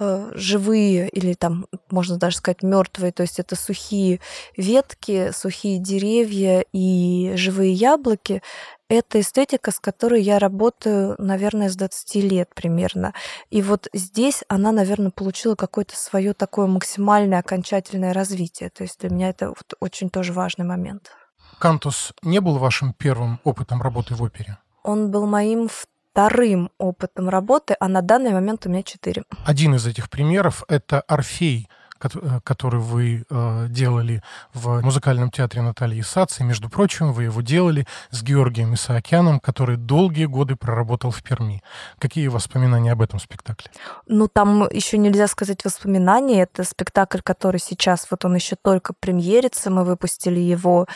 э, 0.00 0.32
живые 0.34 1.08
или 1.10 1.34
там 1.34 1.66
можно 1.88 2.16
даже 2.16 2.38
сказать 2.38 2.64
мертвые, 2.64 3.12
то 3.12 3.22
есть 3.22 3.38
это 3.38 3.54
сухие 3.54 4.18
ветки, 4.56 5.30
сухие 5.32 5.78
деревья 5.78 6.64
и 6.72 7.34
живые 7.36 7.72
яблоки. 7.74 8.42
Это 8.88 9.20
эстетика, 9.20 9.70
с 9.70 9.78
которой 9.78 10.20
я 10.20 10.40
работаю, 10.40 11.14
наверное, 11.18 11.70
с 11.70 11.76
20 11.76 12.16
лет 12.16 12.50
примерно. 12.56 13.14
И 13.50 13.62
вот 13.62 13.86
здесь 13.92 14.42
она, 14.48 14.72
наверное, 14.72 15.12
получила 15.12 15.54
какое-то 15.54 15.96
свое 15.96 16.34
такое 16.34 16.66
максимальное 16.66 17.38
окончательное 17.38 18.12
развитие. 18.12 18.70
То 18.70 18.82
есть 18.82 18.98
для 18.98 19.10
меня 19.10 19.28
это 19.28 19.50
вот 19.50 19.74
очень 19.78 20.10
тоже 20.10 20.32
важный 20.32 20.64
момент. 20.64 21.12
Cantos 21.58 22.12
не 22.22 22.40
был 22.40 22.58
вашим 22.58 22.92
первым 22.92 23.40
опытом 23.44 23.80
работы 23.82 24.14
в 24.14 24.22
опере? 24.22 24.58
Он 24.82 25.10
был 25.10 25.26
моим 25.26 25.68
вторым 25.68 26.70
опытом 26.78 27.28
работы, 27.28 27.76
а 27.78 27.88
на 27.88 28.02
данный 28.02 28.32
момент 28.32 28.66
у 28.66 28.70
меня 28.70 28.82
четыре. 28.82 29.24
Один 29.44 29.74
из 29.74 29.86
этих 29.86 30.08
примеров— 30.08 30.64
это 30.68 31.00
«Орфей», 31.02 31.68
э, 32.02 32.40
который 32.44 32.80
вы 32.80 33.24
э, 33.28 33.66
делали 33.68 34.22
в 34.54 34.80
музыкальном 34.82 35.30
театре 35.30 35.62
Натальи 35.62 36.02
Сац. 36.02 36.40
И, 36.40 36.44
между 36.44 36.68
прочим, 36.70 37.12
вы 37.12 37.24
его 37.24 37.42
делали 37.42 37.86
с 38.10 38.22
Георгием 38.22 38.74
Исаакяном, 38.74 39.40
который 39.40 39.76
долгие 39.76 40.26
годы 40.26 40.56
проработал 40.56 41.10
в 41.10 41.22
Перми. 41.22 41.62
Какие 41.98 42.28
воспоминания 42.28 42.92
об 42.92 43.02
этом 43.02 43.18
спектакле? 43.18 43.70
Ну, 44.06 44.28
там 44.28 44.68
еще 44.70 44.98
нельзя 44.98 45.26
сказать 45.26 45.64
воспоминания. 45.64 46.42
Это 46.42 46.64
спектакль, 46.64 47.20
который 47.20 47.60
сейчас, 47.60 48.06
вот 48.10 48.24
он 48.24 48.34
еще 48.34 48.56
только 48.56 48.94
премьерится. 48.94 49.70
Мы 49.70 49.84
выпустили 49.84 50.40
его 50.40 50.86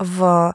в 0.00 0.54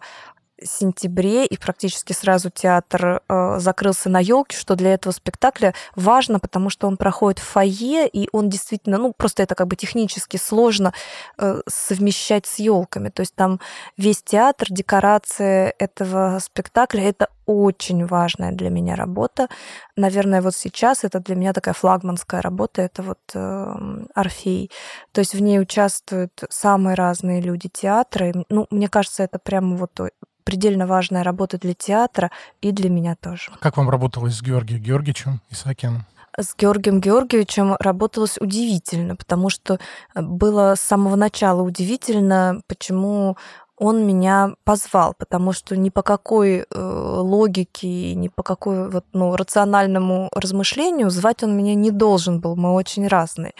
сентябре, 0.63 1.45
и 1.45 1.57
практически 1.57 2.13
сразу 2.13 2.49
театр 2.49 3.21
э, 3.27 3.59
закрылся 3.59 4.09
на 4.09 4.19
елке, 4.19 4.57
что 4.57 4.75
для 4.75 4.93
этого 4.93 5.11
спектакля 5.11 5.73
важно, 5.95 6.39
потому 6.39 6.69
что 6.69 6.87
он 6.87 6.97
проходит 6.97 7.39
в 7.39 7.43
фойе, 7.43 8.07
и 8.07 8.29
он 8.31 8.49
действительно, 8.49 8.97
ну, 8.97 9.13
просто 9.15 9.43
это 9.43 9.55
как 9.55 9.67
бы 9.67 9.75
технически 9.75 10.37
сложно 10.37 10.93
э, 11.37 11.61
совмещать 11.67 12.45
с 12.45 12.59
елками. 12.59 13.09
То 13.09 13.21
есть 13.21 13.35
там 13.35 13.59
весь 13.97 14.23
театр, 14.23 14.67
декорация 14.71 15.73
этого 15.77 16.39
спектакля 16.39 17.09
это 17.09 17.29
очень 17.45 18.05
важная 18.05 18.51
для 18.51 18.69
меня 18.69 18.95
работа. 18.95 19.49
Наверное, 19.95 20.41
вот 20.41 20.55
сейчас 20.55 21.03
это 21.03 21.19
для 21.19 21.35
меня 21.35 21.53
такая 21.53 21.73
флагманская 21.73 22.41
работа, 22.41 22.81
это 22.81 23.03
вот 23.03 23.19
э, 23.33 24.05
Орфей. 24.15 24.71
То 25.11 25.19
есть 25.19 25.33
в 25.33 25.41
ней 25.41 25.59
участвуют 25.59 26.43
самые 26.49 26.95
разные 26.95 27.41
люди 27.41 27.69
театра. 27.71 28.29
И, 28.29 28.33
ну, 28.49 28.67
мне 28.71 28.87
кажется, 28.87 29.23
это 29.23 29.37
прямо 29.39 29.75
вот 29.75 29.99
предельно 30.45 30.87
важная 30.87 31.23
работа 31.23 31.57
для 31.57 31.73
театра 31.73 32.31
и 32.61 32.71
для 32.71 32.89
меня 32.89 33.15
тоже. 33.15 33.51
Как 33.59 33.75
вам 33.75 33.89
работалось 33.89 34.35
с 34.35 34.41
Георгием 34.41 34.81
Георгиевичем 34.81 35.41
Исаакяном? 35.49 36.05
с 36.37 36.53
Георгием 36.57 36.99
Георгиевичем 36.99 37.75
работалось 37.79 38.37
удивительно, 38.37 39.15
потому 39.15 39.49
что 39.49 39.79
было 40.15 40.75
с 40.75 40.81
самого 40.81 41.15
начала 41.15 41.61
удивительно, 41.61 42.61
почему 42.67 43.37
он 43.77 44.07
меня 44.07 44.53
позвал, 44.63 45.13
потому 45.17 45.51
что 45.51 45.75
ни 45.75 45.89
по 45.89 46.01
какой 46.01 46.59
э, 46.59 46.65
логике, 46.71 48.15
ни 48.15 48.29
по 48.29 48.41
какой 48.41 48.89
вот, 48.89 49.05
ну, 49.11 49.35
рациональному 49.35 50.29
размышлению 50.33 51.09
звать 51.09 51.43
он 51.43 51.57
меня 51.57 51.75
не 51.75 51.91
должен 51.91 52.39
был. 52.39 52.55
Мы 52.55 52.71
очень 52.71 53.07
разные. 53.07 53.53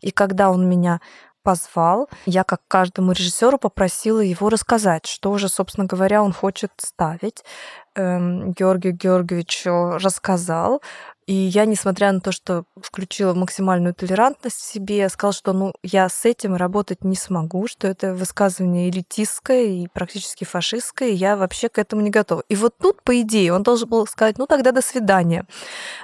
И 0.00 0.10
когда 0.10 0.50
он 0.50 0.68
меня 0.68 1.00
позвал, 1.48 2.10
я, 2.26 2.44
как 2.44 2.60
каждому 2.68 3.12
режиссеру, 3.12 3.56
попросила 3.56 4.20
его 4.20 4.50
рассказать, 4.50 5.06
что 5.06 5.38
же, 5.38 5.48
собственно 5.48 5.86
говоря, 5.86 6.22
он 6.22 6.34
хочет 6.34 6.70
ставить. 6.76 7.42
Эм, 7.94 8.52
Георгий 8.52 8.92
Георгиевич 8.92 9.62
рассказал, 9.64 10.82
и 11.28 11.34
я, 11.34 11.66
несмотря 11.66 12.10
на 12.10 12.20
то, 12.20 12.32
что 12.32 12.64
включила 12.80 13.34
максимальную 13.34 13.92
толерантность 13.92 14.56
в 14.56 14.72
себе, 14.72 15.06
сказала, 15.10 15.34
что 15.34 15.52
ну, 15.52 15.74
я 15.82 16.08
с 16.08 16.24
этим 16.24 16.56
работать 16.56 17.04
не 17.04 17.16
смогу, 17.16 17.68
что 17.68 17.86
это 17.86 18.14
высказывание 18.14 18.88
элитистское 18.88 19.64
и 19.64 19.88
практически 19.88 20.44
фашистское, 20.44 21.10
и 21.10 21.14
я 21.14 21.36
вообще 21.36 21.68
к 21.68 21.78
этому 21.78 22.00
не 22.00 22.08
готова. 22.08 22.44
И 22.48 22.56
вот 22.56 22.78
тут, 22.78 23.02
по 23.02 23.20
идее, 23.20 23.52
он 23.52 23.62
должен 23.62 23.90
был 23.90 24.06
сказать, 24.06 24.38
ну 24.38 24.46
тогда 24.46 24.72
до 24.72 24.80
свидания. 24.80 25.46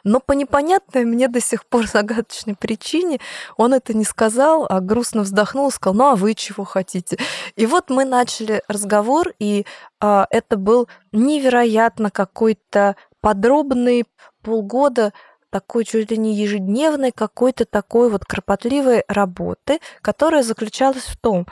Но 0.04 0.20
по 0.20 0.32
непонятной 0.32 1.06
мне 1.06 1.26
до 1.28 1.40
сих 1.40 1.64
пор 1.64 1.86
загадочной 1.90 2.54
причине 2.54 3.18
он 3.56 3.72
это 3.72 3.94
не 3.96 4.04
сказал, 4.04 4.66
а 4.68 4.80
грустно 4.80 5.22
вздохнул 5.22 5.68
и 5.68 5.72
сказал, 5.72 5.94
ну 5.94 6.04
а 6.10 6.16
вы 6.16 6.34
чего 6.34 6.64
хотите? 6.64 7.16
И 7.56 7.64
вот 7.64 7.88
мы 7.88 8.04
начали 8.04 8.62
разговор, 8.68 9.32
и 9.38 9.64
а, 10.00 10.26
это 10.28 10.58
был 10.58 10.86
невероятно 11.12 12.10
какой-то 12.10 12.96
подробный 13.24 14.04
полгода 14.42 15.14
такой 15.48 15.86
чуть 15.86 16.10
ли 16.10 16.18
не 16.18 16.34
ежедневной 16.34 17.10
какой-то 17.10 17.64
такой 17.64 18.10
вот 18.10 18.26
кропотливой 18.26 19.02
работы, 19.08 19.80
которая 20.02 20.42
заключалась 20.42 21.04
в 21.04 21.16
том, 21.16 21.46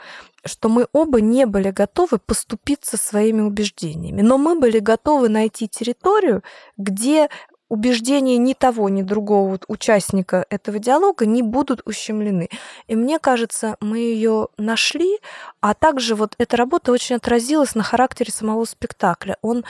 что 0.45 0.69
мы 0.69 0.85
оба 0.93 1.19
не 1.19 1.47
были 1.47 1.71
готовы 1.71 2.19
поступиться 2.19 2.95
своими 2.97 3.41
убеждениями, 3.41 4.21
но 4.21 4.37
мы 4.37 4.59
были 4.59 4.77
готовы 4.77 5.29
найти 5.29 5.67
территорию, 5.67 6.43
где 6.77 7.29
убеждения 7.69 8.37
ни 8.37 8.53
того, 8.53 8.87
ни 8.89 9.01
другого 9.01 9.57
участника 9.67 10.45
этого 10.51 10.77
диалога 10.77 11.25
не 11.25 11.41
будут 11.41 11.81
ущемлены. 11.85 12.49
И 12.87 12.95
мне 12.95 13.17
кажется, 13.17 13.77
мы 13.79 13.97
ее 13.97 14.49
нашли, 14.59 15.17
а 15.59 15.73
также 15.73 16.13
вот 16.13 16.35
эта 16.37 16.55
работа 16.55 16.91
очень 16.91 17.15
отразилась 17.15 17.73
на 17.73 17.81
характере 17.81 18.31
самого 18.31 18.65
спектакля. 18.65 19.37
Он 19.41 19.65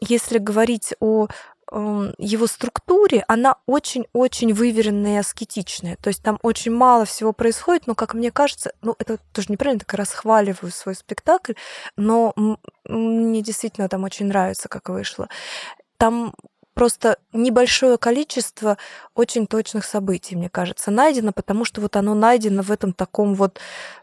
если 0.00 0.38
говорить 0.38 0.94
о 1.00 1.28
Эм, 1.72 2.14
его 2.18 2.46
структуре, 2.46 3.24
она 3.26 3.56
очень-очень 3.66 4.52
выверенная 4.54 5.16
и 5.16 5.18
аскетичная. 5.18 5.96
То 5.96 6.08
есть 6.08 6.22
там 6.22 6.38
очень 6.42 6.70
мало 6.70 7.04
всего 7.06 7.32
происходит, 7.32 7.88
но, 7.88 7.96
как 7.96 8.14
мне 8.14 8.30
кажется, 8.30 8.72
ну, 8.82 8.94
это 9.00 9.18
тоже 9.32 9.48
неправильно, 9.50 9.80
так 9.80 9.92
расхваливаю 9.94 10.70
свой 10.70 10.94
спектакль, 10.94 11.54
но 11.96 12.34
мне 12.84 13.42
действительно 13.42 13.88
там 13.88 14.04
очень 14.04 14.26
нравится, 14.26 14.68
как 14.68 14.88
вышло. 14.88 15.28
Там 15.96 16.34
просто 16.76 17.16
небольшое 17.32 17.96
количество 17.96 18.76
очень 19.14 19.46
точных 19.46 19.86
событий, 19.86 20.36
мне 20.36 20.50
кажется, 20.50 20.90
найдено, 20.90 21.32
потому 21.32 21.64
что 21.64 21.80
вот 21.80 21.96
оно 21.96 22.14
найдено 22.14 22.62
в 22.62 22.70
этом 22.70 22.92
таком 22.92 23.34
вот 23.34 23.58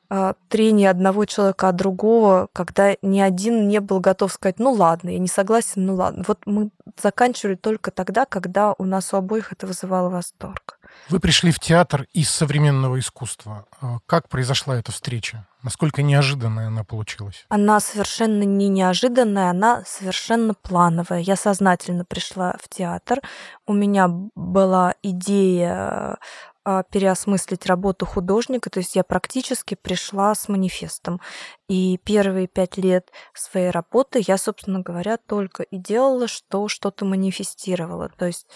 а, 0.10 0.34
трении 0.50 0.88
одного 0.88 1.26
человека 1.26 1.70
от 1.70 1.76
другого, 1.76 2.48
когда 2.52 2.96
ни 3.04 3.20
один 3.20 3.68
не 3.68 3.80
был 3.80 4.00
готов 4.00 4.34
сказать, 4.34 4.58
ну 4.58 4.72
ладно, 4.72 5.12
я 5.12 5.20
не 5.20 5.28
согласен, 5.28 5.86
ну 5.86 5.94
ладно. 5.94 6.24
Вот 6.28 6.40
мы 6.48 6.72
заканчивали 7.00 7.56
только 7.56 7.92
тогда, 7.92 8.26
когда 8.26 8.74
у 8.80 8.86
нас 8.86 9.14
у 9.14 9.18
обоих 9.18 9.54
это 9.54 9.68
вызывало 9.68 10.10
восторг. 10.10 10.80
Вы 11.10 11.20
пришли 11.20 11.52
в 11.52 11.60
театр 11.60 12.08
из 12.14 12.30
современного 12.30 13.00
искусства. 13.00 13.66
А 13.82 14.00
как 14.06 14.30
произошла 14.30 14.78
эта 14.78 14.92
встреча? 14.92 15.46
Насколько 15.62 16.02
неожиданная 16.02 16.68
она 16.68 16.84
получилась? 16.84 17.46
Она 17.50 17.80
совершенно 17.80 18.44
не 18.44 18.68
неожиданная, 18.68 19.50
она 19.50 19.84
совершенно 19.86 20.54
плановая. 20.54 21.20
Я 21.20 21.36
сознательно 21.36 22.04
пришла 22.06 22.56
в 22.62 22.68
театр. 22.68 23.20
У 23.66 23.74
меня 23.74 24.10
была 24.36 24.96
идея 25.02 25.74
а, 25.74 26.18
переосмыслить 26.64 27.66
работу 27.66 28.06
художника, 28.06 28.70
то 28.70 28.80
есть 28.80 28.96
я 28.96 29.04
практически 29.04 29.76
пришла 29.76 30.34
с 30.34 30.48
манифестом. 30.48 31.20
И 31.68 32.00
первые 32.04 32.48
пять 32.48 32.78
лет 32.78 33.12
своей 33.34 33.70
работы 33.70 34.24
я, 34.26 34.38
собственно 34.38 34.80
говоря, 34.80 35.18
только 35.18 35.64
и 35.64 35.78
делала, 35.78 36.28
что 36.28 36.68
что-то 36.68 37.06
манифестировала. 37.06 38.10
То 38.10 38.26
есть 38.28 38.48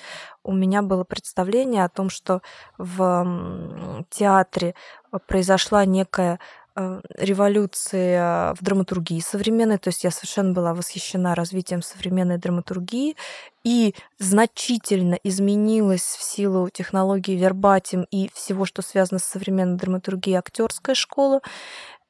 у 0.43 0.53
меня 0.53 0.81
было 0.81 1.03
представление 1.03 1.83
о 1.83 1.89
том, 1.89 2.09
что 2.09 2.41
в 2.77 4.05
театре 4.09 4.75
произошла 5.27 5.85
некая 5.85 6.39
Э, 6.79 7.01
революция 7.15 8.53
в 8.53 8.63
драматургии 8.63 9.19
современной, 9.19 9.79
то 9.79 9.87
есть 9.87 10.03
я 10.03 10.11
совершенно 10.11 10.53
была 10.53 10.75
восхищена 10.75 11.33
развитием 11.33 11.81
современной 11.81 12.37
драматургии 12.37 13.15
и 13.63 13.95
значительно 14.19 15.17
изменилась 15.23 16.03
в 16.03 16.21
силу 16.21 16.69
технологии 16.69 17.35
вербатим 17.35 18.05
и 18.11 18.29
всего, 18.31 18.65
что 18.65 18.83
связано 18.83 19.17
с 19.17 19.23
современной 19.23 19.77
драматургией 19.77 20.37
актерская 20.37 20.93
школа. 20.93 21.41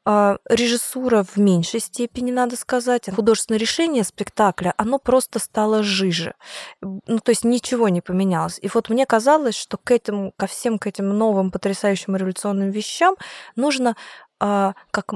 Режиссура 0.06 1.24
в 1.24 1.36
меньшей 1.36 1.82
степени, 1.82 2.32
надо 2.32 2.56
сказать. 2.56 3.10
Художественное 3.14 3.60
решение 3.60 4.06
спектакля, 4.06 4.74
оно 4.78 5.00
просто 5.00 5.38
стало 5.38 5.84
жиже. 5.84 6.34
Ну, 6.82 7.20
то 7.20 7.32
есть 7.32 7.44
ничего 7.44 7.90
не 7.90 8.00
поменялось. 8.00 8.58
И 8.62 8.70
вот 8.74 8.88
мне 8.88 9.06
казалось, 9.06 9.56
что 9.56 9.76
к 9.76 9.92
этому, 9.92 10.32
ко 10.38 10.48
всем 10.48 10.80
к 10.80 10.88
этим 10.88 11.10
новым 11.10 11.52
потрясающим 11.52 12.16
революционным 12.16 12.70
вещам 12.70 13.18
нужно 13.58 13.98
как 14.40 15.14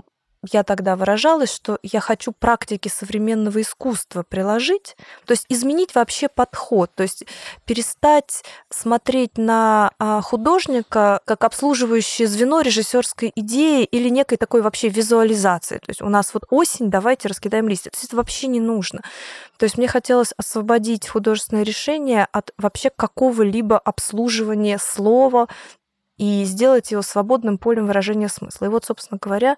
я 0.49 0.63
тогда 0.63 0.95
выражалась, 0.95 1.53
что 1.53 1.77
я 1.83 1.99
хочу 1.99 2.31
практики 2.31 2.87
современного 2.87 3.61
искусства 3.61 4.23
приложить, 4.27 4.95
то 5.25 5.33
есть 5.33 5.45
изменить 5.49 5.93
вообще 5.93 6.29
подход, 6.29 6.89
то 6.95 7.03
есть 7.03 7.25
перестать 7.65 8.43
смотреть 8.69 9.37
на 9.37 9.91
а, 9.99 10.21
художника 10.21 11.21
как 11.25 11.43
обслуживающее 11.43 12.27
звено 12.27 12.61
режиссерской 12.61 13.31
идеи 13.35 13.83
или 13.83 14.09
некой 14.09 14.39
такой 14.39 14.63
вообще 14.63 14.89
визуализации. 14.89 15.77
То 15.77 15.89
есть 15.89 16.01
у 16.01 16.09
нас 16.09 16.33
вот 16.33 16.45
осень, 16.49 16.89
давайте 16.89 17.27
раскидаем 17.27 17.67
листья. 17.67 17.91
То 17.91 17.97
есть 17.97 18.05
это 18.05 18.15
вообще 18.15 18.47
не 18.47 18.59
нужно. 18.59 19.01
То 19.57 19.65
есть 19.65 19.77
мне 19.77 19.87
хотелось 19.87 20.33
освободить 20.37 21.07
художественное 21.07 21.63
решение 21.63 22.27
от 22.31 22.51
вообще 22.57 22.89
какого-либо 22.89 23.77
обслуживания 23.77 24.79
слова, 24.79 25.47
и 26.21 26.43
сделать 26.45 26.91
его 26.91 27.01
свободным 27.01 27.57
полем 27.57 27.87
выражения 27.87 28.29
смысла. 28.29 28.65
И 28.65 28.69
вот, 28.69 28.85
собственно 28.85 29.17
говоря, 29.19 29.57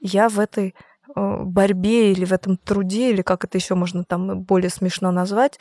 я 0.00 0.28
в 0.28 0.38
этой 0.38 0.76
э, 1.16 1.36
борьбе 1.42 2.12
или 2.12 2.24
в 2.24 2.32
этом 2.32 2.56
труде, 2.56 3.10
или 3.10 3.22
как 3.22 3.44
это 3.44 3.58
еще 3.58 3.74
можно 3.74 4.04
там 4.04 4.42
более 4.42 4.70
смешно 4.70 5.10
назвать, 5.10 5.58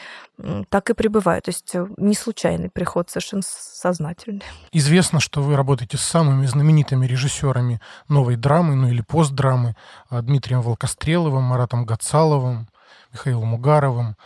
так 0.70 0.92
и 0.92 0.94
пребываю. 0.94 1.42
То 1.42 1.50
есть 1.50 1.74
э, 1.74 1.88
не 1.98 2.14
случайный 2.14 2.70
приход, 2.70 3.10
совершенно 3.10 3.42
сознательный. 3.44 4.44
Известно, 4.72 5.20
что 5.20 5.42
вы 5.42 5.56
работаете 5.56 5.98
с 5.98 6.02
самыми 6.02 6.46
знаменитыми 6.46 7.08
режиссерами 7.08 7.82
новой 8.08 8.36
драмы, 8.36 8.76
ну 8.76 8.90
или 8.90 9.02
постдрамы, 9.02 9.76
э, 10.12 10.22
Дмитрием 10.22 10.62
Волкостреловым, 10.62 11.42
Маратом 11.42 11.84
Гацаловым, 11.84 12.70
Михаилом 13.12 13.56
Угаровым. 13.56 14.18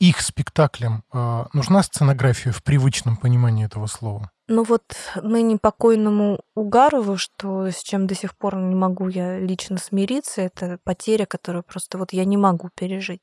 Их 0.00 0.20
спектаклям 0.20 1.04
нужна 1.52 1.82
сценография 1.82 2.52
в 2.52 2.62
привычном 2.62 3.16
понимании 3.16 3.66
этого 3.66 3.86
слова? 3.86 4.30
Ну 4.48 4.62
вот 4.64 4.82
ныне 5.16 5.56
покойному 5.56 6.40
Угарову, 6.54 7.16
что 7.16 7.68
с 7.70 7.82
чем 7.82 8.06
до 8.06 8.14
сих 8.14 8.36
пор 8.36 8.56
не 8.56 8.74
могу 8.74 9.08
я 9.08 9.38
лично 9.38 9.78
смириться, 9.78 10.42
это 10.42 10.78
потеря, 10.84 11.24
которую 11.24 11.62
просто 11.62 11.96
вот 11.96 12.12
я 12.12 12.24
не 12.24 12.36
могу 12.36 12.68
пережить. 12.74 13.22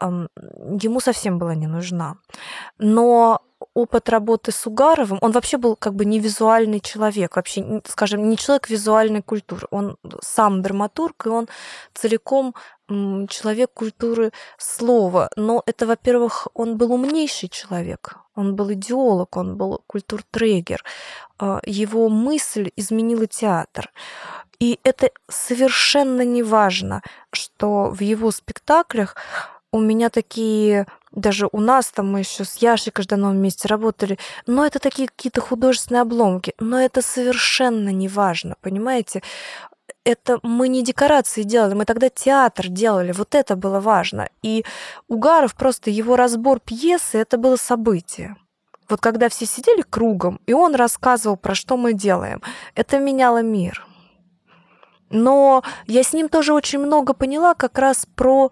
ему 0.00 1.00
совсем 1.00 1.38
была 1.38 1.54
не 1.56 1.66
нужна. 1.66 2.18
Но 2.78 3.42
опыт 3.74 4.08
работы 4.08 4.52
с 4.52 4.66
Угаровым, 4.66 5.18
он 5.20 5.32
вообще 5.32 5.56
был 5.56 5.76
как 5.76 5.94
бы 5.94 6.04
не 6.04 6.20
визуальный 6.20 6.80
человек, 6.80 7.36
вообще, 7.36 7.80
скажем, 7.86 8.28
не 8.28 8.36
человек 8.36 8.70
визуальной 8.70 9.22
культуры. 9.22 9.66
Он 9.70 9.96
сам 10.20 10.62
драматург, 10.62 11.26
и 11.26 11.28
он 11.28 11.48
целиком 11.94 12.54
человек 13.28 13.70
культуры 13.74 14.32
слова. 14.56 15.28
Но 15.36 15.62
это, 15.66 15.86
во-первых, 15.86 16.48
он 16.54 16.76
был 16.76 16.92
умнейший 16.92 17.48
человек, 17.48 18.16
он 18.34 18.56
был 18.56 18.72
идеолог, 18.72 19.36
он 19.36 19.56
был 19.56 19.82
культуртрегер. 19.86 20.82
А, 21.38 21.60
его 21.66 22.08
мысль 22.08 22.70
изменила 22.76 23.26
театр. 23.26 23.90
И 24.58 24.80
это 24.82 25.10
совершенно 25.28 26.22
не 26.22 26.42
важно, 26.42 27.02
что 27.32 27.90
в 27.90 28.00
его 28.00 28.30
спектаклях 28.30 29.14
у 29.72 29.80
меня 29.80 30.10
такие, 30.10 30.86
даже 31.12 31.48
у 31.52 31.60
нас 31.60 31.90
там 31.90 32.10
мы 32.10 32.20
еще 32.20 32.44
с 32.44 32.56
Яшей 32.56 32.92
Каждановым 32.92 33.36
вместе 33.36 33.68
работали, 33.68 34.18
но 34.46 34.64
это 34.64 34.78
такие 34.78 35.08
какие-то 35.08 35.40
художественные 35.40 36.02
обломки, 36.02 36.54
но 36.58 36.80
это 36.80 37.02
совершенно 37.02 37.90
не 37.90 38.08
важно, 38.08 38.56
понимаете? 38.60 39.22
это 40.04 40.38
мы 40.42 40.68
не 40.68 40.82
декорации 40.82 41.42
делали, 41.42 41.74
мы 41.74 41.84
тогда 41.84 42.08
театр 42.08 42.68
делали, 42.68 43.12
вот 43.12 43.34
это 43.34 43.56
было 43.56 43.78
важно. 43.78 44.30
И 44.42 44.64
Угаров 45.06 45.54
просто 45.54 45.90
его 45.90 46.16
разбор 46.16 46.60
пьесы, 46.60 47.18
это 47.18 47.36
было 47.36 47.56
событие. 47.56 48.36
Вот 48.88 49.00
когда 49.00 49.28
все 49.28 49.44
сидели 49.44 49.82
кругом, 49.82 50.40
и 50.46 50.54
он 50.54 50.74
рассказывал, 50.74 51.36
про 51.36 51.54
что 51.54 51.76
мы 51.76 51.92
делаем, 51.92 52.40
это 52.74 52.98
меняло 52.98 53.42
мир. 53.42 53.86
Но 55.10 55.62
я 55.86 56.02
с 56.02 56.12
ним 56.12 56.28
тоже 56.28 56.52
очень 56.52 56.78
много 56.78 57.14
поняла 57.14 57.54
как 57.54 57.78
раз 57.78 58.06
про 58.14 58.50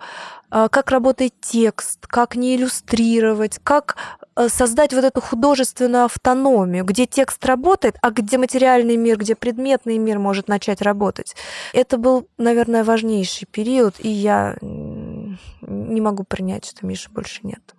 а, 0.49 0.69
как 0.69 0.91
работает 0.91 1.35
текст, 1.41 2.07
как 2.07 2.37
не 2.37 2.57
иллюстрировать, 2.57 3.59
как 3.63 3.97
э, 4.37 4.49
создать 4.49 4.95
вот 4.95 5.05
эту 5.05 5.21
художественную 5.21 6.05
автономию, 6.05 6.85
где 6.85 7.07
текст 7.07 7.45
работает, 7.45 7.97
а 8.01 8.11
где 8.11 8.39
материальный 8.39 8.97
мир, 8.97 9.19
где 9.19 9.35
предметный 9.35 9.99
мир 9.99 10.19
может 10.19 10.47
начать 10.47 10.83
работать. 10.83 11.35
Это 11.73 11.99
был, 11.99 12.29
наверное, 12.39 12.85
важнейший 12.85 13.47
период, 13.47 13.97
и 13.99 14.09
я 14.09 14.57
не 14.61 16.01
могу 16.01 16.23
принять, 16.23 16.65
что 16.67 16.87
Миши 16.87 17.11
больше 17.11 17.41
нет. 17.43 17.75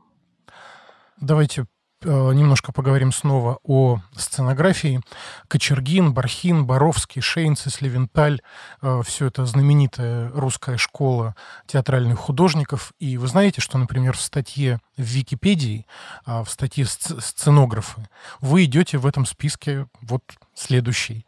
Давайте 1.20 1.66
немножко 2.04 2.72
поговорим 2.72 3.12
снова 3.12 3.60
о 3.64 4.00
сценографии. 4.16 5.02
Кочергин, 5.48 6.14
Бархин, 6.14 6.66
Боровский, 6.66 7.22
Шейнцес, 7.22 7.82
Левенталь 7.82 8.42
э,– 8.82 9.02
все 9.06 9.28
это 9.28 9.46
знаменитая 9.46 10.30
русская 10.34 10.78
школа 10.78 11.36
театральных 11.66 12.20
художников. 12.20 12.94
И 13.00 13.18
вы 13.18 13.28
знаете, 13.28 13.62
что, 13.62 13.78
например, 13.78 14.16
в 14.16 14.22
статье 14.22 14.80
в 14.98 15.02
Википедии, 15.02 15.86
а, 16.26 16.44
в 16.44 16.50
статье 16.50 16.86
«Сценографы» 16.86 18.08
вы 18.42 18.66
идете 18.66 18.98
в 18.98 19.06
этом 19.06 19.26
списке 19.26 19.88
вот 20.02 20.24
следующий. 20.54 21.26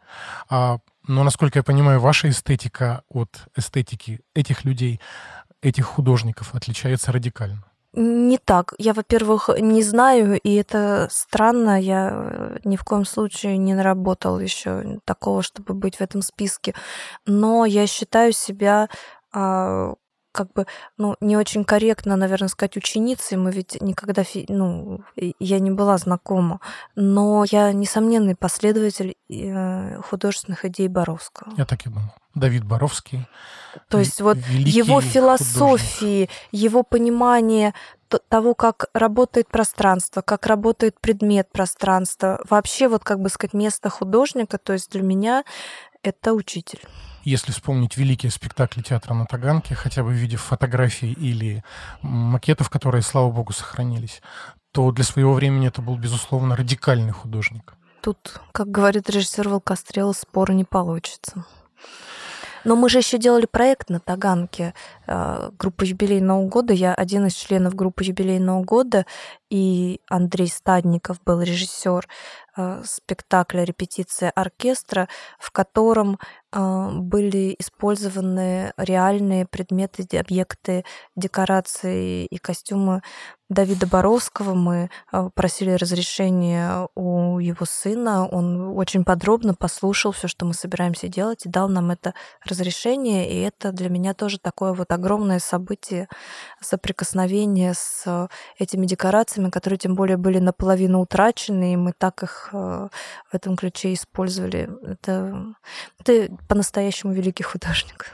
А, 0.48 0.78
но, 1.06 1.22
насколько 1.24 1.58
я 1.58 1.62
понимаю, 1.62 2.00
ваша 2.00 2.28
эстетика 2.28 3.02
от 3.08 3.48
эстетики 3.56 4.20
этих 4.34 4.64
людей, 4.64 5.00
этих 5.62 5.86
художников 5.86 6.54
отличается 6.54 7.12
радикально. 7.12 7.69
Не 7.92 8.38
так. 8.38 8.74
Я, 8.78 8.92
во-первых, 8.92 9.50
не 9.58 9.82
знаю, 9.82 10.38
и 10.40 10.54
это 10.54 11.08
странно. 11.10 11.80
Я 11.80 12.10
э, 12.12 12.58
ни 12.64 12.76
в 12.76 12.84
коем 12.84 13.04
случае 13.04 13.58
не 13.58 13.74
наработал 13.74 14.38
еще 14.38 15.00
такого, 15.04 15.42
чтобы 15.42 15.74
быть 15.74 15.96
в 15.96 16.00
этом 16.00 16.22
списке. 16.22 16.74
Но 17.26 17.64
я 17.66 17.88
считаю 17.88 18.32
себя 18.32 18.88
а, 19.32 19.94
как 20.32 20.52
бы, 20.52 20.66
ну, 20.96 21.16
не 21.20 21.36
очень 21.36 21.64
корректно, 21.64 22.16
наверное, 22.16 22.48
сказать 22.48 22.76
ученицей, 22.76 23.36
мы 23.36 23.50
ведь 23.50 23.80
никогда, 23.80 24.22
ну, 24.48 25.02
я 25.16 25.58
не 25.58 25.70
была 25.70 25.98
знакома, 25.98 26.60
но 26.94 27.44
я 27.50 27.72
несомненный 27.72 28.36
последователь 28.36 29.16
э, 29.28 30.00
художественных 30.02 30.64
идей 30.64 30.88
Боровского. 30.88 31.52
Я 31.56 31.64
так 31.64 31.86
и 31.86 31.90
думал. 31.90 32.12
Давид 32.34 32.64
Боровский. 32.64 33.26
То 33.88 33.98
есть 33.98 34.20
вот 34.20 34.36
его 34.36 35.00
философии, 35.00 36.26
художник. 36.26 36.30
его 36.52 36.82
понимание 36.84 37.74
того, 38.28 38.54
как 38.54 38.86
работает 38.92 39.48
пространство, 39.48 40.20
как 40.20 40.46
работает 40.46 41.00
предмет 41.00 41.50
пространства, 41.52 42.40
вообще 42.48 42.88
вот, 42.88 43.04
как 43.04 43.20
бы 43.20 43.28
сказать, 43.28 43.54
место 43.54 43.88
художника, 43.88 44.58
то 44.58 44.72
есть 44.72 44.90
для 44.90 45.02
меня 45.02 45.44
это 46.02 46.32
учитель. 46.32 46.80
Если 47.24 47.52
вспомнить 47.52 47.96
великие 47.96 48.32
спектакли 48.32 48.82
театра 48.82 49.14
на 49.14 49.26
Таганке, 49.26 49.74
хотя 49.74 50.02
бы 50.02 50.10
в 50.10 50.14
виде 50.14 50.36
фотографий 50.36 51.12
или 51.12 51.62
макетов, 52.02 52.70
которые, 52.70 53.02
слава 53.02 53.30
богу, 53.30 53.52
сохранились, 53.52 54.22
то 54.72 54.90
для 54.92 55.04
своего 55.04 55.34
времени 55.34 55.68
это 55.68 55.82
был, 55.82 55.96
безусловно, 55.96 56.56
радикальный 56.56 57.12
художник. 57.12 57.74
Тут, 58.00 58.40
как 58.52 58.70
говорит 58.70 59.10
режиссер 59.10 59.48
Волкострел, 59.48 60.14
спора 60.14 60.52
не 60.52 60.64
получится. 60.64 61.44
Но 62.64 62.76
мы 62.76 62.88
же 62.88 62.98
еще 62.98 63.18
делали 63.18 63.46
проект 63.46 63.88
на 63.88 64.00
Таганке, 64.00 64.74
э, 65.06 65.50
группа 65.58 65.84
юбилейного 65.84 66.46
года. 66.46 66.72
Я 66.72 66.94
один 66.94 67.26
из 67.26 67.34
членов 67.34 67.74
группы 67.74 68.04
юбилейного 68.04 68.62
года, 68.64 69.06
и 69.50 70.00
Андрей 70.08 70.48
Стадников 70.48 71.20
был 71.24 71.42
режиссер 71.42 72.06
э, 72.56 72.82
спектакля 72.84 73.64
«Репетиция 73.64 74.30
оркестра», 74.30 75.08
в 75.40 75.50
котором 75.50 76.18
э, 76.52 76.90
были 76.92 77.56
использованы 77.58 78.72
реальные 78.76 79.46
предметы, 79.46 80.06
объекты, 80.16 80.84
декорации 81.16 82.26
и 82.26 82.38
костюмы 82.38 83.02
Давида 83.50 83.88
Боровского. 83.88 84.54
Мы 84.54 84.90
э, 85.12 85.30
просили 85.34 85.72
разрешения 85.72 86.88
у 86.94 87.40
его 87.40 87.66
сына. 87.66 88.28
Он 88.28 88.78
очень 88.78 89.04
подробно 89.04 89.54
послушал 89.54 90.12
все, 90.12 90.28
что 90.28 90.46
мы 90.46 90.54
собираемся 90.54 91.08
делать, 91.08 91.44
и 91.44 91.48
дал 91.48 91.68
нам 91.68 91.90
это 91.90 92.14
разрешение. 92.44 93.28
И 93.28 93.40
это 93.40 93.72
для 93.72 93.88
меня 93.88 94.14
тоже 94.14 94.38
такое 94.38 94.72
вот 94.72 94.92
огромное 94.92 95.40
событие, 95.40 96.08
соприкосновение 96.60 97.74
с 97.74 98.28
этими 98.56 98.86
декорациями, 98.86 99.39
которые 99.48 99.78
тем 99.78 99.94
более 99.94 100.18
были 100.18 100.38
наполовину 100.40 101.00
утрачены, 101.00 101.72
и 101.72 101.76
мы 101.76 101.92
так 101.96 102.22
их 102.22 102.50
Э, 102.52 102.88
в 103.30 103.34
этом 103.34 103.56
ключе 103.56 103.92
использовали. 103.94 104.68
Это, 104.84 105.54
это 105.98 106.34
по-настоящему 106.48 107.12
великий 107.12 107.42
художник. 107.42 108.12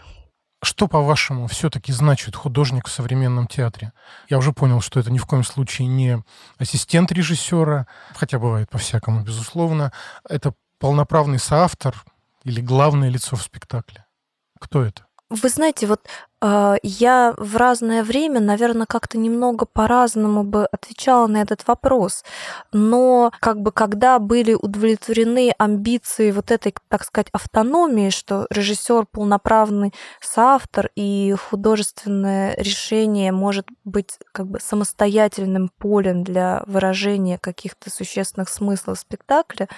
Что, 0.62 0.88
по-вашему, 0.88 1.46
все-таки 1.48 1.92
значит 1.92 2.34
художник 2.34 2.88
в 2.88 2.90
современном 2.90 3.46
театре? 3.46 3.92
Я 4.28 4.38
уже 4.38 4.52
понял, 4.52 4.80
что 4.80 4.98
это 4.98 5.12
ни 5.12 5.18
в 5.18 5.26
коем 5.26 5.44
случае 5.44 5.88
не 5.88 6.22
ассистент 6.58 7.12
режиссера, 7.12 7.86
хотя 8.14 8.38
бывает 8.38 8.70
по-всякому, 8.70 9.22
безусловно. 9.22 9.92
Это 10.28 10.54
полноправный 10.78 11.38
соавтор 11.38 11.94
или 12.44 12.60
главное 12.60 13.10
лицо 13.10 13.36
в 13.36 13.42
спектакле. 13.42 14.06
Кто 14.58 14.82
это? 14.82 15.06
Вы 15.28 15.48
знаете, 15.48 15.86
вот 15.86 16.06
я 16.42 17.34
в 17.38 17.56
разное 17.56 18.04
время, 18.04 18.40
наверное, 18.40 18.86
как-то 18.86 19.16
немного 19.16 19.64
по-разному 19.64 20.44
бы 20.44 20.66
отвечала 20.66 21.26
на 21.26 21.38
этот 21.38 21.66
вопрос. 21.66 22.24
Но 22.72 23.32
как 23.40 23.60
бы 23.60 23.72
когда 23.72 24.18
были 24.18 24.54
удовлетворены 24.54 25.54
амбиции 25.56 26.30
вот 26.30 26.50
этой, 26.50 26.74
так 26.88 27.04
сказать, 27.04 27.28
автономии, 27.32 28.10
что 28.10 28.46
режиссер 28.50 29.06
полноправный 29.06 29.94
соавтор 30.20 30.90
и 30.94 31.34
художественное 31.48 32.54
решение 32.56 33.32
может 33.32 33.66
быть 33.84 34.18
как 34.32 34.46
бы 34.46 34.60
самостоятельным 34.60 35.70
полем 35.78 36.22
для 36.22 36.62
выражения 36.66 37.38
каких-то 37.38 37.90
существенных 37.90 38.50
смыслов 38.50 38.98
спектакля, 38.98 39.68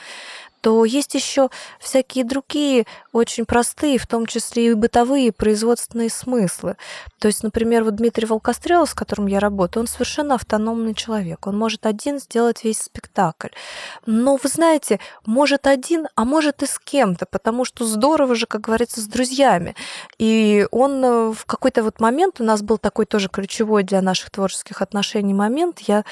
то 0.61 0.85
есть 0.85 1.15
еще 1.15 1.51
всякие 1.79 2.25
другие 2.25 2.85
очень 3.13 3.45
простые, 3.45 3.99
в 3.99 4.07
том 4.07 4.27
числе 4.27 4.71
и 4.71 4.75
бытовые 4.75 5.33
производственные 5.33 6.11
смыслы. 6.11 6.48
То 7.19 7.29
есть, 7.29 7.43
например, 7.43 7.85
вот 7.85 7.97
Дмитрий 7.97 8.27
Волкострелов, 8.27 8.91
с 8.91 8.95
которым 8.95 9.27
я 9.27 9.41
работаю, 9.41 9.83
он 9.83 9.87
совершенно 9.87 10.35
автономный 10.35 10.95
человек. 10.95 11.47
Он 11.47 11.57
может 11.57 11.87
один 11.87 12.19
сделать 12.19 12.65
весь 12.65 12.81
спектакль. 12.81 13.49
Но, 14.07 14.37
вы 14.37 14.49
знаете, 14.49 15.01
может 15.27 15.67
один, 15.67 16.09
а 16.15 16.25
может 16.25 16.63
и 16.63 16.67
с 16.67 16.79
кем-то, 16.79 17.27
потому 17.27 17.65
что 17.65 17.85
здорово 17.85 18.35
же, 18.35 18.47
как 18.47 18.63
говорится, 18.63 19.01
с 19.01 19.07
друзьями. 19.07 19.75
И 20.19 20.67
он 20.71 21.05
э, 21.05 21.33
в 21.33 21.45
какой-то 21.47 21.83
вот 21.83 22.01
момент, 22.01 22.41
у 22.41 22.45
нас 22.45 22.63
был 22.63 22.79
такой 22.79 23.07
тоже 23.07 23.29
ключевой 23.29 23.83
для 23.83 24.03
наших 24.03 24.31
творческих 24.31 24.83
отношений 24.83 25.35
момент, 25.35 25.81
я, 25.81 26.05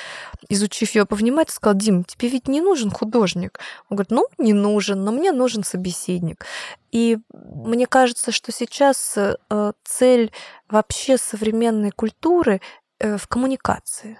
изучив 0.48 0.90
его 0.94 1.06
повнимательнее, 1.06 1.56
сказала, 1.56 1.78
Дим, 1.78 2.04
тебе 2.04 2.28
ведь 2.28 2.48
не 2.48 2.60
нужен 2.60 2.90
художник. 2.90 3.60
Он 3.88 3.96
говорит, 3.96 4.10
ну, 4.10 4.26
не 4.38 4.52
нужен, 4.52 5.04
но 5.04 5.12
мне 5.12 5.32
нужен 5.32 5.64
собеседник. 5.64 6.44
И 6.96 7.18
мне 7.32 7.86
кажется, 7.86 8.32
что 8.32 8.52
сейчас 8.52 9.18
э, 9.18 9.72
цель 9.84 10.32
вообще 10.70 11.18
современной 11.18 11.90
культуры 11.90 12.62
э, 12.98 13.18
в 13.18 13.28
коммуникации. 13.28 14.18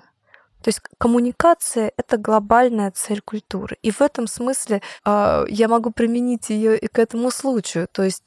То 0.63 0.69
есть 0.69 0.81
коммуникация— 0.99 1.91
это 1.97 2.19
глобальная 2.19 2.91
цель 2.91 3.23
культуры. 3.23 3.79
И 3.81 3.91
в 3.91 4.03
этом 4.03 4.27
смысле 4.27 4.83
э, 5.07 5.45
я 5.49 5.69
могу 5.69 5.91
применить 5.91 6.51
ее 6.51 6.77
и 6.77 6.87
к 6.87 6.99
этому 6.99 7.31
случаю. 7.31 7.89
То 7.91 8.03
есть 8.03 8.25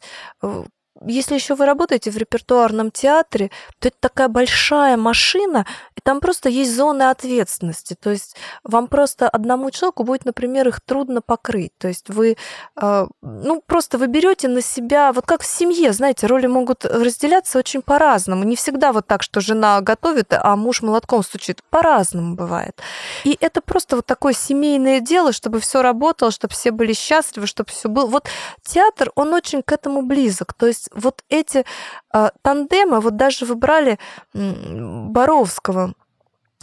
если 1.06 1.36
еще 1.36 1.56
вы 1.56 1.66
работаете 1.66 2.12
в 2.12 2.18
репертуарном 2.18 2.92
театре, 2.92 3.52
то 3.80 3.88
это 3.88 3.98
такая 4.00 4.28
большая 4.28 4.98
машина, 4.98 5.66
и 5.96 6.02
там 6.02 6.20
просто 6.20 6.50
есть 6.50 6.76
зоны 6.76 7.04
ответственности. 7.04 7.96
То 8.00 8.12
есть 8.12 8.36
вам 8.64 8.88
просто 8.88 9.30
одному 9.30 9.72
человеку 9.72 10.04
будет, 10.04 10.26
например, 10.26 10.68
их 10.68 10.82
трудно 10.82 11.22
покрыть. 11.22 11.72
То 11.78 11.88
есть 11.88 12.10
вы, 12.10 12.38
э, 12.82 13.08
ну, 13.22 13.62
просто 13.66 13.98
вы 13.98 14.08
берете 14.08 14.48
на 14.48 14.62
себя, 14.62 15.12
вот 15.14 15.26
как 15.26 15.42
в 15.42 15.46
семье, 15.46 15.94
знаете, 15.94 16.28
роли 16.28 16.48
могут 16.48 16.86
разделяться 16.86 17.60
очень 17.60 17.82
по-разному. 17.82 18.44
Не 18.44 18.56
всегда 18.56 18.92
вот 18.92 19.08
так, 19.08 19.24
что 19.24 19.42
жена 19.42 19.82
готовит, 19.82 20.34
а 20.34 20.56
муж 20.56 20.82
молотком 20.82 21.24
стучит. 21.24 21.64
По-разному 21.70 22.36
бывает. 22.36 22.80
И 23.24 23.38
это 23.40 23.62
просто 23.62 23.96
вот 23.96 24.06
такое 24.06 24.34
семейное 24.34 25.00
дело, 25.00 25.32
чтобы 25.32 25.60
все 25.60 25.82
работало, 25.82 26.32
чтобы 26.32 26.54
все 26.54 26.72
были 26.72 26.94
счастливы, 26.94 27.48
чтобы 27.48 27.70
все 27.70 27.90
было. 27.90 28.06
Вот 28.06 28.28
театр, 28.64 29.12
он 29.16 29.34
очень 29.34 29.62
к 29.62 29.72
этому 29.72 30.02
близок. 30.02 30.54
То 30.54 30.68
есть 30.68 30.89
вот 30.94 31.24
эти 31.30 31.66
э, 32.14 32.30
тандемы, 32.42 33.00
вот 33.00 33.16
даже 33.16 33.46
выбрали 33.46 34.00
Боровского, 34.34 35.94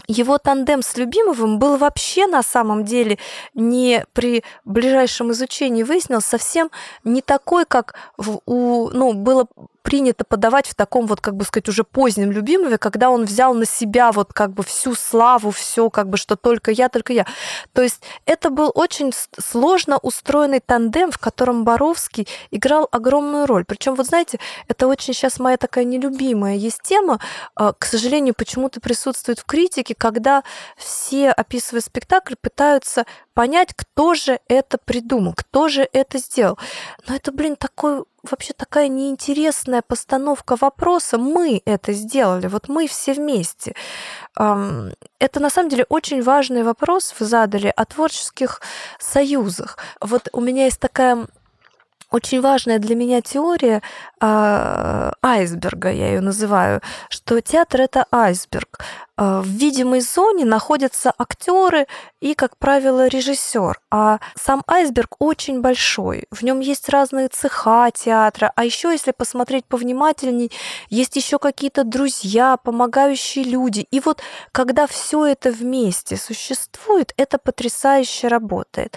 его 0.09 0.39
тандем 0.39 0.83
с 0.83 0.97
Любимовым 0.97 1.59
был 1.59 1.77
вообще 1.77 2.27
на 2.27 2.43
самом 2.43 2.85
деле 2.85 3.19
не 3.55 4.05
при 4.13 4.45
ближайшем 4.65 5.33
изучении 5.33 5.83
выяснилось 5.83 6.27
совсем 6.27 6.71
не 7.03 7.23
такой, 7.23 7.65
как 7.65 7.95
в, 8.17 8.41
у, 8.47 8.91
ну, 8.91 9.15
было 9.15 9.47
принято 9.87 10.25
подавать 10.25 10.67
в 10.67 10.75
таком 10.75 11.07
вот, 11.07 11.21
как 11.21 11.37
бы 11.37 11.45
сказать, 11.45 11.69
уже 11.69 11.85
позднем 11.85 12.33
Любимове, 12.33 12.77
когда 12.77 13.09
он 13.09 13.25
взял 13.25 13.55
на 13.55 13.67
себя 13.67 14.11
вот 14.11 14.33
как 14.33 14.53
бы 14.53 14.65
всю 14.65 14.97
славу, 14.97 15.53
все 15.53 15.91
как 15.91 16.09
бы, 16.09 16.17
что 16.17 16.35
только 16.35 16.73
я, 16.73 16.89
только 16.89 17.13
я. 17.13 17.25
То 17.73 17.83
есть 17.83 18.03
это 18.25 18.51
был 18.51 18.73
очень 18.75 19.13
сложно 19.39 19.99
устроенный 19.99 20.59
тандем, 20.59 21.13
в 21.13 21.19
котором 21.19 21.63
Боровский 21.63 22.27
играл 22.51 22.89
огромную 22.91 23.47
роль. 23.47 23.65
Причем, 23.65 23.95
вот 23.95 24.07
знаете, 24.07 24.41
это 24.67 24.89
очень 24.89 25.15
сейчас 25.15 25.39
моя 25.39 25.57
такая 25.57 25.85
нелюбимая 25.85 26.57
есть 26.57 26.83
тема, 26.83 27.21
а, 27.55 27.73
к 27.73 27.85
сожалению, 27.85 28.35
почему-то 28.35 28.81
присутствует 28.81 29.39
в 29.39 29.45
критике, 29.45 29.95
когда 29.97 30.43
все, 30.77 31.31
описывая 31.31 31.81
спектакль, 31.81 32.35
пытаются 32.35 33.05
понять, 33.37 33.75
кто 33.77 34.15
же 34.15 34.41
это 34.49 34.79
придумал, 34.79 35.35
кто 35.37 35.69
же 35.69 35.87
это 35.93 36.17
сделал. 36.17 36.59
Но 37.07 37.15
это, 37.15 37.33
блин, 37.33 37.55
такой 37.57 38.05
вообще 38.23 38.55
такая 38.55 38.89
неинтересная 38.89 39.83
постановка 39.83 40.57
вопроса. 40.59 41.19
Мы 41.19 41.61
это 41.67 41.93
сделали, 41.93 42.47
вот 42.47 42.69
мы 42.69 42.87
все 42.89 43.13
вместе. 43.13 43.75
Это 44.35 45.41
на 45.41 45.51
самом 45.51 45.69
деле 45.69 45.85
очень 45.91 46.23
важный 46.23 46.63
вопрос 46.63 47.15
вы 47.21 47.27
задали 47.27 47.71
о 47.77 47.85
творческих 47.85 48.63
союзах. 48.99 49.77
Вот 50.01 50.31
у 50.33 50.41
меня 50.41 50.65
есть 50.65 50.81
такая 50.81 51.27
очень 52.11 52.41
важная 52.41 52.79
для 52.79 52.95
меня 52.95 53.21
теория 53.21 53.83
э, 54.21 55.11
айсберга, 55.23 55.91
я 55.91 56.07
ее 56.09 56.21
называю, 56.21 56.81
что 57.11 57.41
театр 57.41 57.81
это 57.81 58.07
айсберг. 58.13 58.79
Э, 59.19 59.41
в 59.41 59.47
видимой 59.47 60.01
зоне 60.01 60.45
находятся 60.45 61.13
актеры 61.17 61.87
и, 62.21 62.35
как 62.35 62.59
правило, 62.59 63.07
режиссер. 63.07 63.81
А 63.91 64.19
сам 64.35 64.63
айсберг 64.67 65.17
очень 65.19 65.61
большой. 65.61 66.27
В 66.31 66.43
нем 66.43 66.61
есть 66.61 66.89
разные 66.89 67.29
цеха 67.29 67.91
театра. 67.95 68.53
А 68.57 68.65
еще, 68.65 68.91
если 68.93 69.13
посмотреть 69.13 69.65
повнимательней, 69.65 70.53
есть 70.91 71.17
еще 71.17 71.39
какие-то 71.39 71.85
друзья, 71.85 72.57
помогающие 72.59 73.45
люди. 73.45 73.87
И 73.91 74.01
вот 74.01 74.21
когда 74.53 74.87
все 74.87 75.25
это 75.25 75.51
вместе 75.51 76.17
существует, 76.17 77.15
это 77.17 77.39
потрясающе 77.39 78.29
работает. 78.29 78.97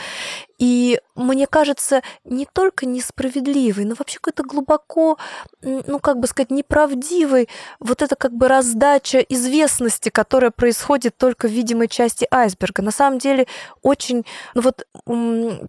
И 0.59 0.99
мне 1.15 1.47
кажется, 1.47 2.01
не 2.25 2.45
только 2.45 2.85
несправедливый, 2.85 3.85
но 3.85 3.95
вообще 3.97 4.17
какой-то 4.17 4.43
глубоко, 4.43 5.17
ну, 5.61 5.99
как 5.99 6.19
бы 6.19 6.27
сказать, 6.27 6.51
неправдивый 6.51 7.47
вот 7.79 8.01
это 8.01 8.17
как 8.17 8.33
бы 8.33 8.49
раздача 8.49 9.19
известности, 9.19 10.08
которая 10.09 10.51
происходит 10.51 11.17
только 11.17 11.47
в 11.47 11.51
видимой 11.51 11.87
части 11.87 12.27
айсберга. 12.31 12.81
На 12.81 12.91
самом 12.91 13.19
деле 13.19 13.47
очень... 13.81 14.25
Ну 14.53 14.61
вот 14.61 14.85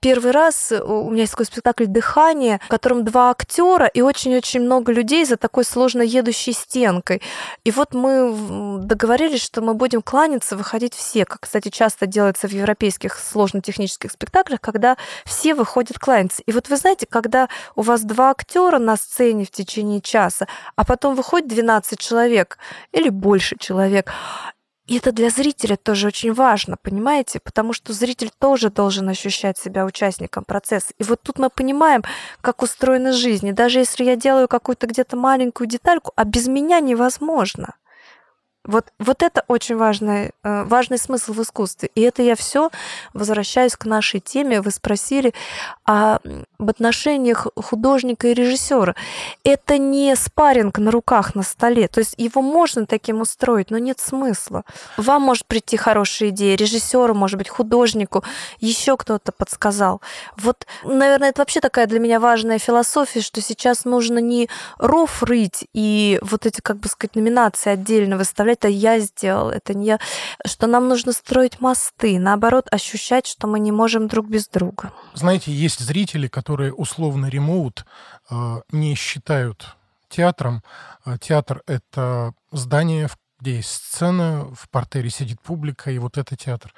первый 0.01 0.33
раз 0.33 0.73
у 0.73 1.11
меня 1.11 1.23
есть 1.23 1.33
такой 1.33 1.47
спектакль 1.47 1.87
«Дыхание», 1.87 2.61
в 2.65 2.69
котором 2.69 3.05
два 3.05 3.31
актера 3.31 3.87
и 3.87 4.01
очень-очень 4.01 4.61
много 4.61 4.93
людей 4.93 5.25
за 5.25 5.37
такой 5.37 5.65
сложно 5.65 6.03
едущей 6.03 6.53
стенкой. 6.53 7.23
И 7.65 7.71
вот 7.71 7.95
мы 7.95 8.79
договорились, 8.81 9.43
что 9.43 9.61
мы 9.61 9.75
будем 9.75 10.03
кланяться, 10.03 10.57
выходить 10.57 10.95
все, 10.95 11.25
как, 11.25 11.41
кстати, 11.41 11.69
часто 11.69 12.07
делается 12.07 12.49
в 12.49 12.53
европейских 12.53 13.19
сложно-технических 13.19 14.11
спектаклях, 14.13 14.61
когда 14.61 14.97
все 15.25 15.55
выходят 15.55 15.99
кланяться. 15.99 16.43
И 16.47 16.53
вот 16.53 16.69
вы 16.69 16.77
знаете, 16.77 17.07
когда 17.07 17.49
у 17.77 17.83
вас 17.83 18.03
два 18.03 18.31
актера 18.31 18.79
на 18.79 18.97
сцене 18.97 19.45
в 19.45 19.51
течение 19.51 20.01
часа, 20.01 20.47
а 20.77 20.85
потом 20.85 21.15
выходит 21.15 21.49
12 21.49 21.99
человек 21.99 22.59
или 22.93 23.09
больше 23.09 23.57
человек, 23.59 24.13
и 24.91 24.97
это 24.97 25.13
для 25.13 25.31
зрителя 25.31 25.77
тоже 25.77 26.09
очень 26.09 26.33
важно, 26.33 26.77
понимаете? 26.77 27.39
Потому 27.39 27.73
что 27.73 27.93
зритель 27.93 28.33
тоже 28.41 28.71
должен 28.71 29.09
ощущать 29.09 29.57
себя 29.57 29.85
участником 29.85 30.43
процесса. 30.43 30.93
И 30.99 31.05
вот 31.05 31.23
тут 31.23 31.39
мы 31.39 31.49
понимаем, 31.49 32.03
как 32.41 32.61
устроена 32.61 33.13
жизнь. 33.13 33.47
И 33.47 33.53
даже 33.53 33.79
если 33.79 34.03
я 34.03 34.17
делаю 34.17 34.49
какую-то 34.49 34.89
где-то 34.89 35.17
маленькую 35.17 35.69
детальку, 35.69 36.11
а 36.17 36.25
без 36.25 36.49
меня 36.49 36.81
невозможно. 36.81 37.75
Вот, 38.71 38.93
вот 39.01 39.25
это 39.25 39.43
очень 39.49 39.77
важный, 39.77 40.31
э, 40.45 40.63
важный 40.63 40.97
смысл 40.97 41.33
в 41.33 41.43
искусстве. 41.43 41.91
И 41.97 42.03
это 42.03 42.23
я 42.23 42.37
все 42.37 42.71
возвращаюсь 43.15 43.75
к 43.75 43.85
нашей 43.85 44.21
теме. 44.21 44.61
Вы 44.61 44.71
спросили 44.71 45.35
о, 45.85 46.19
об 46.59 46.71
отношениях 46.71 47.49
художника 47.57 48.29
и 48.29 48.35
режиссера. 48.35 48.95
Это 49.43 49.77
не 49.77 50.15
спарринг 50.15 50.79
на 50.79 50.93
руках 50.93 51.35
на 51.35 51.43
столе. 51.43 51.89
То 51.89 51.99
есть 51.99 52.15
его 52.17 52.43
можно 52.43 52.87
таким 52.87 53.21
устроить, 53.21 53.73
но 53.73 53.79
нет 53.79 53.99
смысла. 53.99 54.63
Вам 54.97 55.23
может 55.23 55.47
прийти 55.47 55.77
хорошая 55.77 56.29
идея, 56.29 56.57
режиссеру, 56.57 57.13
может 57.13 57.39
быть, 57.39 57.49
художнику, 57.49 58.23
еще 58.61 58.97
кто-то 58.97 59.33
подсказал. 59.33 60.01
Вот, 60.37 60.65
наверное, 60.85 61.31
это 61.31 61.41
вообще 61.41 61.59
такая 61.61 61.89
для 61.89 61.99
меня 61.99 62.21
важная 62.21 62.61
философия, 62.61 63.21
что 63.21 63.41
сейчас 63.41 63.85
нужно 63.85 64.21
не 64.21 64.49
ров 64.79 65.25
рыть 65.25 65.67
и 65.73 66.21
вот 66.23 66.47
эти, 66.47 66.61
как 66.61 66.77
бы 66.77 66.89
сказать, 66.89 67.17
номинации 67.17 67.71
отдельно 67.71 68.17
выставлять, 68.17 68.60
это 68.61 68.69
я 68.69 68.99
сделал, 69.01 69.51
это 69.51 69.75
не 69.75 69.87
я, 69.87 69.99
что 70.47 70.67
нам 70.67 70.89
нужно 70.89 71.13
строить 71.13 71.61
мосты, 71.61 72.19
наоборот, 72.19 72.67
ощущать, 72.71 73.27
что 73.27 73.47
мы 73.47 73.59
не 73.59 73.73
можем 73.73 74.07
друг 74.07 74.29
без 74.29 74.49
друга. 74.49 74.93
Знаете, 75.15 75.51
есть 75.51 75.81
зрители, 75.81 76.29
которые 76.29 76.73
условно 76.73 77.27
ремоут 77.27 77.87
э, 78.31 78.61
не 78.71 78.95
считают 78.95 79.77
театром. 80.09 80.63
Э, 81.07 81.17
театр— 81.19 81.63
это 81.67 82.35
здание, 82.53 83.09
где 83.41 83.57
есть 83.57 83.71
сцена, 83.71 84.55
в 84.55 84.69
портере 84.69 85.09
сидит 85.09 85.41
публика, 85.41 85.91
и 85.91 85.99
вот 85.99 86.19
это 86.19 86.37
театр. 86.37 86.75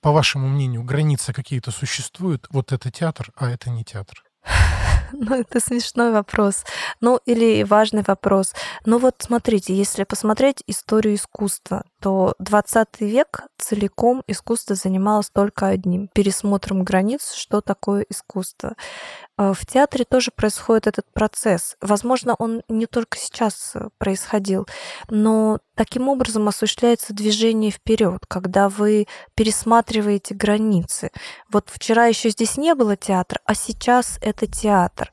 По 0.00 0.12
вашему 0.12 0.48
мнению, 0.48 0.84
границы 0.84 1.32
какие-то 1.32 1.72
существуют? 1.72 2.46
Вот 2.50 2.70
это 2.70 2.92
театр, 2.92 3.30
а 3.34 3.50
это 3.50 3.70
не 3.70 3.82
театр. 3.82 4.22
Ну, 5.24 5.36
это 5.36 5.60
смешной 5.60 6.12
вопрос. 6.12 6.64
Ну, 7.00 7.20
или 7.24 7.62
важный 7.62 8.02
вопрос. 8.06 8.52
Ну 8.84 8.98
вот 8.98 9.16
смотрите, 9.18 9.74
если 9.74 10.04
посмотреть 10.04 10.62
историю 10.66 11.14
искусства, 11.14 11.84
то 12.00 12.34
20 12.38 13.00
век 13.00 13.42
целиком 13.58 14.22
искусство 14.26 14.74
занималось 14.76 15.30
только 15.30 15.68
одним– 15.68 16.08
пересмотром 16.14 16.84
границ, 16.84 17.32
что 17.32 17.60
такое 17.60 18.04
искусство. 18.10 18.74
Э, 19.36 19.52
в 19.52 19.66
театре 19.66 20.04
тоже 20.04 20.30
происходит 20.30 20.86
этот 20.86 21.06
процесс. 21.12 21.76
Возможно, 21.80 22.34
он 22.38 22.62
не 22.68 22.86
только 22.86 23.18
сейчас 23.18 23.72
э, 23.74 23.88
происходил, 23.98 24.66
но 25.08 25.58
таким 25.74 26.08
образом 26.08 26.46
осуществляется 26.46 27.12
движение 27.12 27.70
вперед, 27.70 28.24
когда 28.28 28.68
вы 28.68 29.06
пересматриваете 29.34 30.34
границы. 30.34 31.10
Вот 31.50 31.68
вчера 31.68 32.06
еще 32.06 32.30
здесь 32.30 32.56
не 32.56 32.74
было 32.74 32.96
театра, 32.96 33.40
а 33.44 33.54
сейчас 33.54 34.18
это 34.20 34.46
театр. 34.46 35.10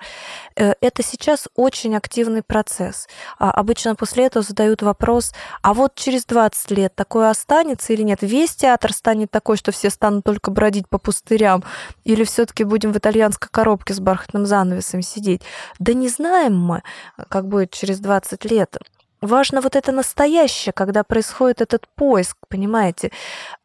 Э, 0.55 0.73
это 0.81 1.03
сейчас 1.03 1.47
очень 1.55 1.95
активный 1.95 2.43
процесс. 2.43 3.07
А 3.39 3.51
обычно 3.51 3.95
после 3.95 4.25
этого 4.25 4.45
задают 4.45 4.81
вопрос, 4.83 5.33
а 5.63 5.73
вот 5.73 5.95
через 5.95 6.25
20 6.25 6.71
лет 6.71 6.95
такое 6.95 7.29
останется 7.29 7.93
или 7.93 8.03
нет? 8.03 8.19
Весь 8.21 8.55
театр 8.55 8.93
станет 8.93 9.31
такой, 9.31 9.57
что 9.57 9.71
все 9.71 9.89
станут 9.89 10.25
только 10.25 10.51
бродить 10.51 10.87
по 10.87 10.99
пустырям? 10.99 11.63
Или 12.03 12.23
все-таки 12.23 12.63
будем 12.63 12.91
в 12.93 12.97
итальянской 12.97 13.49
коробке 13.51 13.93
с 13.93 13.99
бархатным 14.11 14.45
занавесом 14.45 15.01
сидеть. 15.01 15.41
Да 15.79 15.93
не 15.93 16.09
знаем 16.09 16.57
мы, 16.57 16.83
как 17.29 17.47
будет 17.47 17.71
через 17.71 17.99
20 17.99 18.43
лет. 18.51 18.77
Важно 19.21 19.61
вот 19.61 19.75
это 19.75 19.91
настоящее, 19.91 20.73
когда 20.73 21.03
происходит 21.03 21.61
этот 21.61 21.87
поиск, 21.95 22.37
понимаете. 22.49 23.11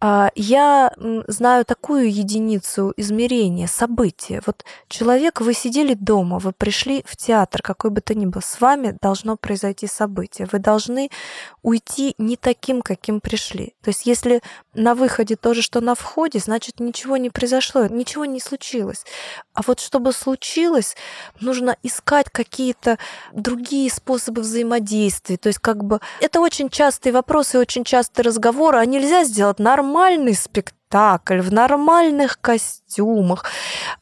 А, 0.01 0.31
я 0.35 0.93
знаю 1.27 1.65
такую 1.65 2.13
единицу 2.13 2.93
измерения, 2.97 3.67
события. 3.67 4.43
Вот 4.47 4.65
человек, 4.89 5.41
вы 5.41 5.55
сидели 5.55 5.95
дома, 5.95 6.39
вы 6.39 6.53
пришли 6.53 7.03
в 7.07 7.17
театр, 7.17 7.63
какой 7.63 7.91
бы 7.91 8.01
то 8.01 8.15
ни 8.15 8.27
был, 8.27 8.43
с 8.43 8.61
вами 8.61 8.97
должно 9.01 9.37
произойти 9.37 9.87
событие. 9.87 10.49
Вы 10.53 10.59
должны 10.59 11.11
уйти 11.63 12.15
не 12.19 12.37
таким, 12.37 12.83
каким 12.83 13.21
пришли. 13.21 13.75
То 13.83 13.89
есть 13.89 14.07
если 14.07 14.43
на 14.75 14.95
выходе 14.95 15.37
то 15.37 15.55
же, 15.55 15.63
что 15.63 15.81
на 15.81 15.95
входе, 15.95 16.39
значит 16.39 16.81
ничего 16.81 17.17
не 17.17 17.31
произошло, 17.31 17.87
ничего 17.87 18.25
не 18.25 18.41
случилось. 18.41 19.05
А 19.55 19.63
вот 19.67 19.81
чтобы 19.81 20.13
случилось, 20.13 20.97
нужно 21.41 21.77
искать 21.83 22.29
какие-то 22.31 22.99
другие 23.33 23.91
способы 23.91 24.43
взаимодействия. 24.43 25.39
То 25.47 25.49
есть 25.51 25.61
как 25.61 25.85
бы 25.85 26.01
это 26.19 26.41
очень 26.41 26.69
частые 26.69 27.13
вопросы, 27.13 27.61
очень 27.61 27.85
частые 27.85 28.25
разговоры. 28.25 28.79
А 28.79 28.85
нельзя 28.85 29.23
сделать 29.23 29.61
нормальный 29.61 30.35
спектакль 30.35 30.75
спектакль 30.87 31.41
в 31.41 31.53
нормальных 31.53 32.41
костюмах. 32.41 33.45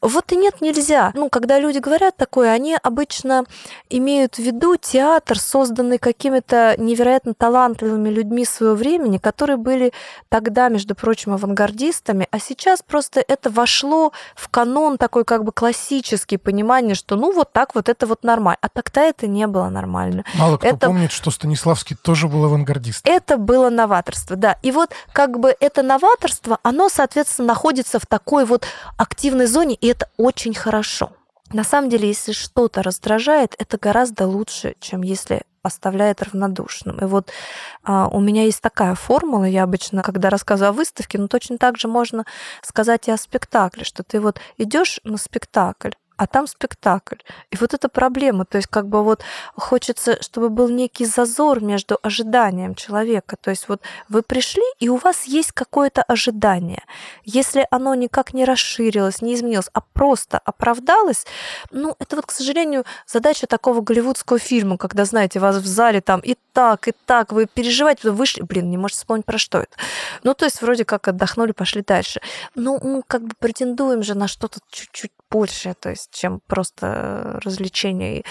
Вот 0.01 0.31
и 0.31 0.35
нет, 0.35 0.61
нельзя. 0.61 1.11
Ну, 1.15 1.29
когда 1.29 1.59
люди 1.59 1.79
говорят 1.79 2.15
такое, 2.15 2.51
они 2.51 2.77
обычно 2.81 3.45
имеют 3.89 4.35
в 4.35 4.39
виду 4.39 4.75
театр, 4.77 5.39
созданный 5.39 5.97
какими-то 5.97 6.75
невероятно 6.77 7.33
талантливыми 7.33 8.09
людьми 8.09 8.45
своего 8.45 8.75
времени, 8.75 9.17
которые 9.17 9.57
были 9.57 9.93
тогда, 10.29 10.69
между 10.69 10.95
прочим, 10.95 11.33
авангардистами, 11.33 12.27
а 12.31 12.39
сейчас 12.39 12.81
просто 12.81 13.23
это 13.27 13.49
вошло 13.49 14.11
в 14.35 14.49
канон 14.49 14.97
такой 14.97 15.25
как 15.25 15.43
бы 15.43 15.51
классический 15.51 16.37
понимание, 16.37 16.95
что 16.95 17.15
ну 17.15 17.33
вот 17.33 17.51
так 17.51 17.75
вот 17.75 17.89
это 17.89 18.05
вот 18.05 18.23
нормально. 18.23 18.57
А 18.61 18.69
тогда 18.69 19.01
это 19.01 19.27
не 19.27 19.47
было 19.47 19.69
нормально. 19.69 20.23
Мало 20.35 20.57
кто 20.57 20.67
это... 20.67 20.87
помнит, 20.87 21.11
что 21.11 21.31
Станиславский 21.31 21.95
тоже 21.95 22.27
был 22.27 22.45
авангардист. 22.45 23.07
Это 23.07 23.37
было 23.37 23.69
новаторство, 23.69 24.35
да. 24.35 24.57
И 24.61 24.71
вот 24.71 24.91
как 25.13 25.39
бы 25.39 25.55
это 25.59 25.81
новаторство, 25.81 26.59
оно 26.63 26.74
оно, 26.75 26.89
соответственно, 26.89 27.47
находится 27.47 27.99
в 27.99 28.05
такой 28.05 28.45
вот 28.45 28.67
активной 28.97 29.45
зоне, 29.45 29.75
и 29.75 29.87
это 29.87 30.09
очень 30.17 30.53
хорошо. 30.53 31.13
На 31.53 31.63
самом 31.63 31.89
деле, 31.89 32.09
если 32.09 32.33
что-то 32.33 32.83
раздражает, 32.83 33.55
это 33.57 33.77
гораздо 33.77 34.27
лучше, 34.27 34.75
чем 34.81 35.01
если 35.01 35.43
оставляет 35.63 36.21
равнодушным. 36.21 36.99
И 36.99 37.05
вот 37.05 37.31
а, 37.83 38.09
у 38.09 38.19
меня 38.19 38.43
есть 38.43 38.61
такая 38.61 38.93
формула, 38.93 39.45
я 39.45 39.63
обычно, 39.63 40.03
когда 40.03 40.29
рассказываю 40.29 40.71
о 40.71 40.73
выставке, 40.73 41.17
но 41.17 41.27
точно 41.27 41.57
так 41.57 41.77
же 41.77 41.87
можно 41.87 42.25
сказать 42.61 43.07
и 43.07 43.11
о 43.11 43.17
спектакле, 43.17 43.85
что 43.85 44.03
ты 44.03 44.19
вот 44.19 44.39
идешь 44.57 44.99
на 45.05 45.17
спектакль, 45.17 45.91
а 46.17 46.27
там 46.27 46.47
спектакль. 46.47 47.17
И 47.51 47.57
вот 47.57 47.73
эта 47.73 47.89
проблема, 47.89 48.45
то 48.45 48.57
есть 48.57 48.67
как 48.67 48.87
бы 48.87 49.03
вот 49.03 49.23
хочется, 49.55 50.21
чтобы 50.21 50.49
был 50.49 50.69
некий 50.69 51.05
зазор 51.05 51.61
между 51.61 51.99
ожиданием 52.01 52.75
человека. 52.75 53.35
То 53.39 53.49
есть 53.49 53.67
вот 53.69 53.81
вы 54.09 54.21
пришли, 54.21 54.63
и 54.79 54.89
у 54.89 54.97
вас 54.97 55.25
есть 55.25 55.51
какое-то 55.51 56.03
ожидание. 56.03 56.83
Если 57.23 57.67
оно 57.71 57.95
никак 57.95 58.33
не 58.33 58.45
расширилось, 58.45 59.21
не 59.21 59.35
изменилось, 59.35 59.69
а 59.73 59.81
просто 59.81 60.37
оправдалось, 60.37 61.25
ну, 61.71 61.95
это 61.99 62.15
вот, 62.15 62.25
к 62.25 62.31
сожалению, 62.31 62.85
задача 63.07 63.47
такого 63.47 63.81
голливудского 63.81 64.39
фильма, 64.39 64.77
когда, 64.77 65.05
знаете, 65.05 65.39
вас 65.39 65.57
в 65.57 65.65
зале 65.65 66.01
там 66.01 66.21
и 66.21 66.35
так, 66.53 66.87
и 66.87 66.93
так, 67.05 67.31
вы 67.31 67.47
переживаете, 67.47 68.11
вышли, 68.11 68.41
блин, 68.41 68.69
не 68.69 68.77
можете 68.77 68.99
вспомнить, 68.99 69.25
про 69.25 69.37
что 69.37 69.59
это. 69.59 69.75
Ну, 70.23 70.33
то 70.33 70.45
есть 70.45 70.61
вроде 70.61 70.85
как 70.85 71.07
отдохнули, 71.07 71.51
пошли 71.51 71.81
дальше. 71.81 72.21
Ну, 72.55 72.79
мы 72.81 73.03
как 73.05 73.23
бы 73.23 73.33
претендуем 73.37 74.03
же 74.03 74.15
на 74.15 74.27
что-то 74.27 74.59
чуть-чуть 74.69 75.11
большее, 75.35 75.73
то 75.73 75.89
есть 75.89 76.11
чем 76.11 76.39
просто 76.47 77.41
развлечение. 77.43 78.23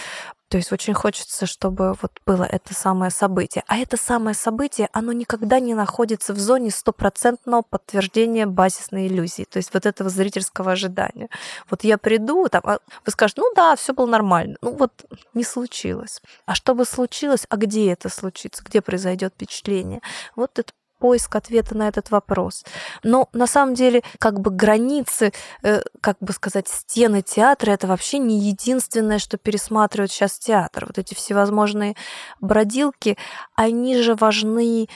То 0.49 0.57
есть 0.57 0.73
очень 0.73 0.95
хочется, 0.95 1.45
чтобы 1.45 1.95
вот 2.01 2.12
было 2.25 2.45
это 2.45 2.73
самое 2.75 3.11
событие. 3.11 3.62
А 3.67 3.77
это 3.77 3.97
самое 3.99 4.35
событие, 4.35 4.88
оно 4.93 5.12
никогда 5.12 5.61
не 5.61 5.75
находится 5.75 6.33
в 6.33 6.38
зоне 6.38 6.71
стопроцентного 6.71 7.62
подтверждения 7.62 8.47
базисной 8.47 9.07
иллюзии, 9.09 9.45
то 9.45 9.59
есть 9.59 9.75
вот 9.75 9.85
этого 9.85 10.09
зрительского 10.09 10.73
ожидания. 10.73 11.29
Вот 11.69 11.85
я 11.85 11.99
приду, 11.99 12.49
там, 12.49 12.62
а 12.64 12.79
вы 13.05 13.12
скажете, 13.12 13.43
ну 13.43 13.53
да, 13.55 13.77
все 13.77 13.93
было 13.93 14.07
нормально. 14.07 14.57
Ну 14.62 14.77
вот 14.77 14.93
не 15.35 15.45
случилось. 15.45 16.23
А 16.47 16.55
чтобы 16.55 16.87
случилось, 16.87 17.47
а 17.51 17.57
где 17.57 17.93
это 17.93 18.09
случится, 18.09 18.62
где 18.64 18.81
произойдет 18.81 19.35
впечатление? 19.35 20.01
Вот 20.37 20.59
это 20.59 20.73
поиск 21.05 21.37
ответа 21.37 21.77
на 21.77 21.87
этот 21.87 22.11
вопрос. 22.11 22.64
Но 23.03 23.29
на 23.35 23.47
самом 23.47 23.75
деле 23.75 24.03
как 24.19 24.40
бы 24.40 24.51
границы, 24.51 25.35
э, 25.62 25.83
как 26.01 26.17
бы 26.21 26.33
сказать, 26.33 26.67
стены 26.67 27.21
театра 27.21 27.73
это 27.73 27.87
вообще 27.87 28.17
не 28.17 28.38
единственное, 28.38 29.19
что 29.19 29.37
пересматривает 29.37 30.11
сейчас 30.11 30.38
театр. 30.38 30.87
Вот 30.87 30.97
эти 30.97 31.12
всевозможные 31.12 31.95
бродилки, 32.40 33.19
они 33.55 33.99
же 33.99 34.14
важны 34.14 34.88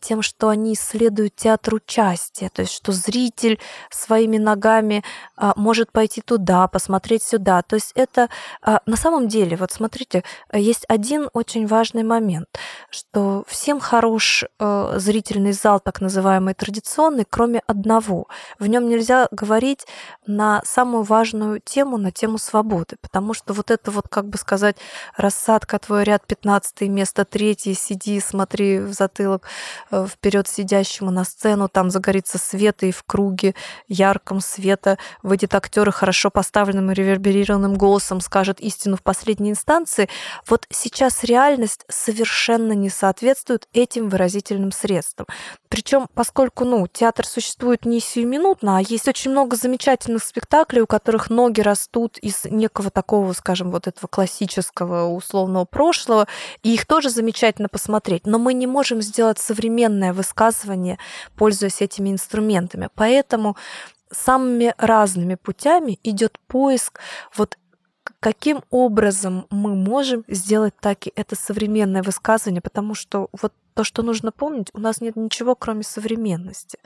тем, 0.00 0.22
что 0.22 0.48
они 0.48 0.74
исследуют 0.74 1.36
театр 1.36 1.74
участия, 1.74 2.48
то 2.48 2.62
есть 2.62 2.72
что 2.72 2.92
зритель 2.92 3.58
своими 3.90 4.38
ногами 4.38 5.02
э, 5.36 5.52
может 5.56 5.92
пойти 5.92 6.20
туда, 6.20 6.68
посмотреть 6.68 7.22
сюда. 7.22 7.62
То 7.62 7.76
есть 7.76 7.92
это 7.94 8.28
на 8.62 8.96
самом 8.96 9.28
деле, 9.28 9.56
вот 9.56 9.72
смотрите, 9.72 10.24
есть 10.52 10.84
один 10.88 11.28
очень 11.32 11.66
важный 11.66 12.02
момент, 12.02 12.46
что 12.90 13.44
всем 13.48 13.80
хорош 13.80 14.44
зрительный 14.58 15.26
зрительный 15.26 15.52
зал, 15.52 15.80
так 15.80 16.00
называемый 16.00 16.54
традиционный, 16.54 17.24
кроме 17.28 17.60
одного. 17.66 18.26
В 18.58 18.66
нем 18.66 18.88
нельзя 18.88 19.28
говорить 19.30 19.86
на 20.26 20.62
самую 20.64 21.02
важную 21.02 21.60
тему, 21.60 21.96
на 21.96 22.10
тему 22.10 22.38
свободы, 22.38 22.96
потому 23.00 23.34
что 23.34 23.52
вот 23.52 23.70
это 23.70 23.90
вот, 23.90 24.08
как 24.08 24.28
бы 24.28 24.38
сказать, 24.38 24.76
рассадка 25.16 25.78
твой 25.78 26.04
ряд 26.04 26.26
15 26.26 26.82
место 26.82 27.24
3 27.24 27.56
сиди, 27.74 28.20
смотри 28.20 28.78
в 28.80 28.92
затылок 28.92 29.42
э, 29.44 29.48
вперед 29.90 30.48
сидящему 30.48 31.10
на 31.10 31.24
сцену, 31.24 31.68
там 31.68 31.90
загорится 31.90 32.38
свет, 32.38 32.82
и 32.82 32.92
в 32.92 33.02
круге 33.04 33.54
ярком 33.88 34.40
света 34.40 34.98
выйдет 35.22 35.54
актер 35.54 35.90
хорошо 35.90 36.30
поставленным 36.30 36.90
и 36.90 36.94
реверберированным 36.94 37.74
голосом 37.74 38.20
скажет 38.20 38.60
истину 38.60 38.96
в 38.96 39.02
последней 39.02 39.50
инстанции. 39.50 40.08
Вот 40.48 40.66
сейчас 40.70 41.24
реальность 41.24 41.84
совершенно 41.88 42.72
не 42.72 42.90
соответствует 42.90 43.68
этим 43.72 44.08
выразительным 44.08 44.72
средствам. 44.72 45.26
Причем, 45.76 46.08
поскольку 46.14 46.64
ну, 46.64 46.86
театр 46.86 47.26
существует 47.26 47.84
не 47.84 48.00
сиюминутно, 48.00 48.78
а 48.78 48.80
есть 48.80 49.06
очень 49.08 49.30
много 49.30 49.56
замечательных 49.56 50.22
спектаклей, 50.22 50.80
у 50.80 50.86
которых 50.86 51.28
ноги 51.28 51.60
растут 51.60 52.16
из 52.16 52.46
некого 52.46 52.88
такого, 52.88 53.34
скажем, 53.34 53.70
вот 53.70 53.86
этого 53.86 54.08
классического 54.08 55.08
условного 55.08 55.66
прошлого, 55.66 56.28
и 56.62 56.72
их 56.72 56.86
тоже 56.86 57.10
замечательно 57.10 57.68
посмотреть. 57.68 58.24
Но 58.24 58.38
мы 58.38 58.54
не 58.54 58.66
можем 58.66 59.02
сделать 59.02 59.38
современное 59.38 60.14
высказывание, 60.14 60.98
пользуясь 61.36 61.82
этими 61.82 62.08
инструментами. 62.08 62.88
Поэтому 62.94 63.54
самыми 64.10 64.72
разными 64.78 65.34
путями 65.34 66.00
идет 66.02 66.38
поиск 66.46 67.00
вот 67.36 67.58
каким 68.20 68.62
образом 68.70 69.46
мы 69.50 69.74
можем 69.74 70.24
сделать 70.26 70.72
так 70.80 71.06
и 71.06 71.12
это 71.14 71.36
современное 71.36 72.02
высказывание, 72.02 72.62
потому 72.62 72.94
что 72.94 73.28
вот 73.38 73.52
то, 73.76 73.84
что 73.84 74.02
нужно 74.02 74.32
помнить, 74.32 74.68
у 74.72 74.80
нас 74.80 75.02
нет 75.02 75.16
ничего, 75.16 75.54
кроме 75.54 75.82
современности. 75.82 76.78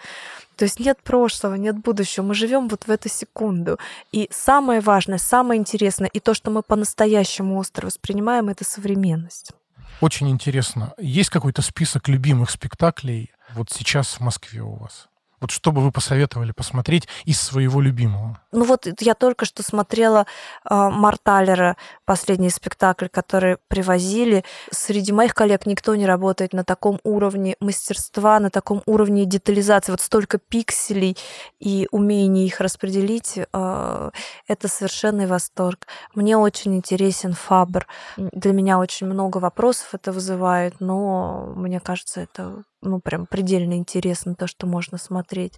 То 0.57 0.65
есть 0.65 0.81
нет 0.81 0.99
прошлого, 1.05 1.55
нет 1.55 1.77
будущего. 1.79 2.25
Мы 2.25 2.35
живем 2.35 2.69
вот 2.69 2.89
в 2.89 2.91
эту 2.91 3.09
секунду. 3.09 3.79
И 4.11 4.29
самое 4.33 4.81
важное, 4.81 5.19
самое 5.19 5.61
интересное, 5.61 6.09
и 6.09 6.19
то, 6.19 6.35
что 6.35 6.51
мы 6.51 6.63
по-настоящему 6.63 7.57
остро 7.59 7.87
воспринимаем, 7.87 8.49
это 8.49 8.65
современность. 8.65 9.53
Очень 10.01 10.31
интересно. 10.31 10.93
Есть 10.99 11.31
какой-то 11.31 11.63
список 11.63 12.09
любимых 12.09 12.51
спектаклей 12.51 13.31
вот 13.55 13.71
сейчас 13.71 14.15
в 14.15 14.21
Москве 14.21 14.61
у 14.61 14.75
вас? 14.75 15.09
Вот 15.41 15.51
что 15.51 15.73
бы 15.73 15.81
вы 15.81 15.91
посоветовали 15.91 16.53
посмотреть 16.53 17.09
из 17.25 17.41
своего 17.41 17.81
любимого? 17.81 18.39
Ну 18.53 18.65
вот 18.65 18.87
я 19.01 19.15
только 19.15 19.45
что 19.47 19.63
смотрела 19.63 20.27
э, 20.69 20.75
Марталера, 20.75 21.77
последний 22.05 22.51
спектакль, 22.51 23.07
который 23.09 23.57
привозили. 23.69 24.45
Среди 24.71 25.13
моих 25.13 25.35
коллег 25.35 25.65
никто 25.67 25.95
не 25.95 26.07
работает 26.07 26.53
на 26.53 26.65
таком 26.65 27.01
уровне 27.05 27.57
мастерства, 27.61 28.39
на 28.39 28.51
таком 28.51 28.83
уровне 28.87 29.25
детализации. 29.25 29.93
Вот 29.93 30.03
столько 30.03 30.39
пикселей 30.39 31.17
и 31.59 31.89
умение 31.91 32.47
их 32.47 32.61
распределить. 32.61 33.39
Э, 33.53 34.11
это 34.47 34.69
совершенный 34.69 35.27
восторг. 35.27 35.87
Мне 36.15 36.37
очень 36.37 36.77
интересен 36.77 37.33
Фабр. 37.33 37.87
Для 38.17 38.53
меня 38.53 38.79
очень 38.79 39.07
много 39.07 39.39
вопросов 39.39 39.89
это 39.93 40.13
вызывает, 40.13 40.81
но 40.81 41.53
мне 41.57 41.81
кажется, 41.81 42.21
это 42.21 42.65
ну, 42.83 43.01
прям 43.01 43.27
предельно 43.27 43.75
интересно 43.75 44.35
то, 44.35 44.47
что 44.47 44.67
можно 44.67 44.99
смотреть. 44.99 45.55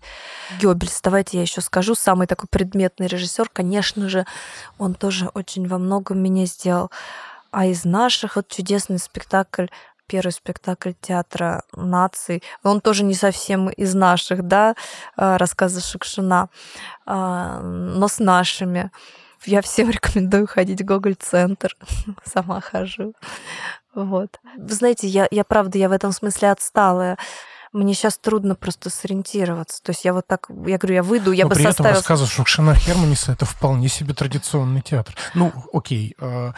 Гёбельс, 0.61 1.01
давайте 1.03 1.39
я 1.39 1.43
еще 1.43 1.61
скажу, 1.61 1.95
самый 1.95 2.27
такой 2.27 2.49
предметный 2.49 3.07
режиссер, 3.07 3.49
конечно 3.49 4.09
же, 4.09 4.27
он 4.79 4.95
тоже 4.95 5.29
очень 5.35 5.69
во 5.69 5.79
многом 5.79 6.23
меня 6.23 6.47
сделал. 6.47 6.91
А 7.51 7.67
из 7.67 7.85
наших 7.85 8.37
вот 8.37 8.49
чудесный 8.49 8.99
спектакль 8.99 9.67
первый 10.07 10.33
спектакль 10.33 10.93
театра 11.01 11.63
наций. 11.75 12.43
Он 12.63 12.83
тоже 12.83 13.03
не 13.03 13.15
совсем 13.15 13.71
из 13.71 13.95
наших, 13.95 14.47
да, 14.47 14.75
а, 15.17 15.39
рассказы 15.39 15.81
Шукшина, 15.81 16.51
а, 17.07 17.61
но 17.61 18.09
с 18.09 18.19
нашими. 18.19 18.91
Я 19.47 19.63
всем 19.63 19.89
рекомендую 19.91 20.47
ходить 20.47 20.83
в 20.83 20.85
Гоголь-центр. 20.85 21.77
Сама 22.25 22.61
хожу. 22.61 23.15
Вот. 23.95 24.41
Вы 24.57 24.75
знаете, 24.75 25.07
я, 25.07 25.29
я 25.31 25.45
правда, 25.45 25.79
я 25.79 25.89
в 25.89 25.93
этом 25.93 26.13
смысле 26.13 26.51
отсталая 26.51 27.19
мне 27.73 27.95
сейчас 27.95 28.19
трудно 28.19 28.55
просто 28.55 28.91
сориентироваться. 28.91 29.83
То 29.83 29.91
есть 29.91 30.05
я 30.05 30.13
вот 30.13 30.27
так, 30.27 30.49
я 30.67 30.79
говорю, 30.79 30.95
я 30.95 31.03
выйду, 31.03 31.33
я 31.33 31.45
Но 31.45 31.51
бы 31.51 31.57
при 31.57 31.63
составила... 31.63 31.93
этом 31.93 32.01
рассказы 32.01 32.27
Шукшина 32.27 32.75
Херманиса 32.75 33.33
это 33.33 33.47
вполне 33.47 33.89
себе 33.89 34.15
традиционный 34.15 34.83
театр. 34.83 35.15
Ну, 35.35 35.53
окей. 35.73 36.15
Э, 36.19 36.53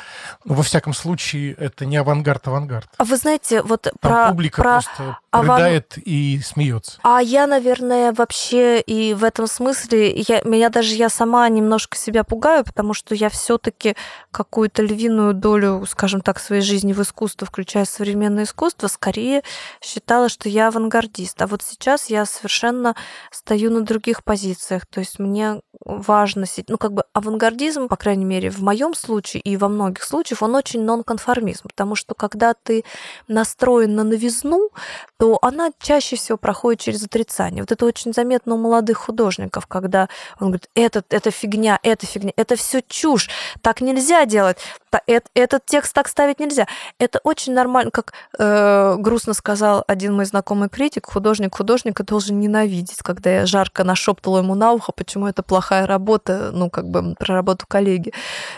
во 0.44 0.62
всяком 0.62 0.92
случае, 0.92 1.54
это 1.54 1.86
не 1.86 1.96
авангард-авангард. 1.96 2.88
А 2.96 3.04
вы 3.04 3.16
знаете, 3.16 3.62
вот 3.62 3.82
Там 3.82 3.94
про... 4.00 4.28
публика 4.30 4.62
про 4.62 4.72
просто 4.72 5.18
аван... 5.30 5.56
рыдает 5.56 5.98
и 5.98 6.40
смеется. 6.44 6.98
А 7.02 7.20
я, 7.20 7.46
наверное, 7.46 8.12
вообще 8.12 8.80
и 8.80 9.14
в 9.14 9.22
этом 9.22 9.46
смысле, 9.46 10.10
я, 10.28 10.42
меня 10.42 10.68
даже 10.68 10.94
я 10.94 11.08
сама 11.08 11.48
немножко 11.48 11.96
себя 11.96 12.24
пугаю, 12.24 12.64
потому 12.64 12.92
что 12.92 13.14
я 13.14 13.28
все-таки 13.28 13.94
какую-то 14.32 14.82
львиную 14.82 15.34
долю, 15.34 15.84
скажем 15.88 16.20
так, 16.20 16.40
своей 16.40 16.62
жизни 16.62 16.92
в 16.92 17.00
искусство, 17.00 17.46
включая 17.46 17.84
современное 17.84 18.44
искусство, 18.44 18.88
скорее 18.88 19.42
считала, 19.80 20.28
что 20.28 20.48
я 20.48 20.68
авангард 20.68 21.03
авангардист. 21.04 21.40
А 21.42 21.46
вот 21.46 21.62
сейчас 21.62 22.10
я 22.10 22.24
совершенно 22.26 22.94
стою 23.30 23.70
на 23.70 23.82
других 23.82 24.24
позициях. 24.24 24.86
То 24.86 25.00
есть 25.00 25.18
мне 25.18 25.60
важно, 25.84 26.46
ну 26.68 26.78
как 26.78 26.92
бы 26.92 27.04
авангардизм, 27.12 27.88
по 27.88 27.96
крайней 27.96 28.24
мере, 28.24 28.50
в 28.50 28.60
моем 28.60 28.94
случае 28.94 29.42
и 29.42 29.56
во 29.56 29.68
многих 29.68 30.02
случаях, 30.02 30.42
он 30.42 30.54
очень 30.54 30.82
нонконформизм, 30.82 31.68
потому 31.68 31.94
что 31.94 32.14
когда 32.14 32.54
ты 32.54 32.84
настроен 33.28 33.94
на 33.94 34.04
новизну, 34.04 34.70
то 35.18 35.38
она 35.42 35.70
чаще 35.78 36.16
всего 36.16 36.38
проходит 36.38 36.80
через 36.80 37.04
отрицание. 37.04 37.62
Вот 37.62 37.72
это 37.72 37.84
очень 37.84 38.12
заметно 38.12 38.54
у 38.54 38.58
молодых 38.58 38.98
художников, 38.98 39.66
когда 39.66 40.08
он 40.40 40.48
говорит, 40.48 40.68
это, 40.74 41.04
это 41.10 41.30
фигня, 41.30 41.78
это 41.82 42.06
фигня, 42.06 42.32
это 42.36 42.56
все 42.56 42.80
чушь, 42.86 43.28
так 43.60 43.80
нельзя 43.80 44.24
делать, 44.24 44.58
этот 45.06 45.66
текст 45.66 45.92
так 45.92 46.08
ставить 46.08 46.40
нельзя. 46.40 46.66
Это 46.98 47.20
очень 47.24 47.52
нормально, 47.52 47.90
как 47.90 48.12
э, 48.38 48.96
грустно 48.98 49.34
сказал 49.34 49.84
один 49.86 50.14
мой 50.14 50.24
знакомый 50.24 50.68
критик, 50.68 50.93
художник 51.02 51.54
художника 51.54 52.04
должен 52.04 52.40
ненавидеть, 52.40 52.98
когда 53.02 53.30
я 53.30 53.46
жарко 53.46 53.84
нашептывала 53.84 54.38
ему 54.38 54.54
на 54.54 54.72
ухо, 54.72 54.92
почему 54.92 55.26
это 55.26 55.42
плохая 55.42 55.86
работа, 55.86 56.50
ну, 56.52 56.70
как 56.70 56.88
бы 56.88 57.14
про 57.14 57.34
работу 57.34 57.66
коллеги. 57.66 58.12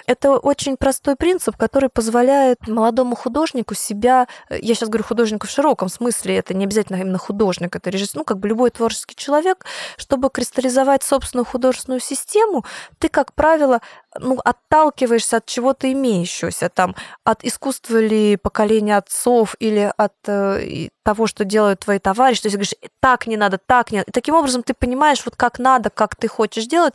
Это 0.07 0.33
очень 0.33 0.77
простой 0.77 1.17
принцип, 1.17 1.57
который 1.57 1.89
позволяет 1.89 2.67
молодому 2.69 3.17
художнику 3.17 3.75
себя, 3.75 4.27
я 4.51 4.75
сейчас 4.75 4.89
говорю 4.89 5.05
художнику 5.05 5.47
в 5.47 5.51
широком 5.51 5.89
смысле, 5.89 6.37
это 6.37 6.55
не 6.55 6.65
обязательно 6.65 6.97
именно 6.97 7.19
художник, 7.19 7.75
это 7.77 7.91
режиссер, 7.91 8.17
ну, 8.17 8.25
как 8.25 8.39
бы 8.39 8.49
любой 8.49 8.71
творческий 8.71 9.15
человек, 9.17 9.65
чтобы 9.97 10.31
кристаллизовать 10.31 11.03
собственную 11.03 11.45
художественную 11.45 12.01
систему, 12.01 12.65
ты, 12.99 13.09
как 13.09 13.33
правило, 13.35 13.81
ну, 14.21 14.39
отталкиваешься 14.45 15.39
от 15.39 15.47
чего-то 15.47 15.91
имеющегося, 15.93 16.69
там, 16.69 16.95
от 17.25 17.45
искусства 17.45 17.99
ли 17.99 18.37
поколения 18.37 18.97
отцов 18.97 19.57
или 19.59 19.93
от 19.97 20.15
э, 20.27 20.89
того, 21.07 21.29
что 21.29 21.45
делают 21.45 21.81
твои 21.81 22.01
товарищи. 22.01 22.43
То 22.43 22.47
есть 22.47 22.57
говоришь, 22.57 22.91
так 22.99 23.29
не 23.29 23.37
надо, 23.37 23.59
так 23.59 23.93
не 23.93 23.99
надо. 23.99 24.11
И 24.11 24.13
таким 24.13 24.35
образом 24.35 24.65
ты 24.65 24.75
понимаешь, 24.75 25.23
вот 25.25 25.37
как 25.37 25.61
надо, 25.61 25.89
как 25.89 26.17
ты 26.17 26.27
хочешь 26.27 26.67
делать. 26.67 26.95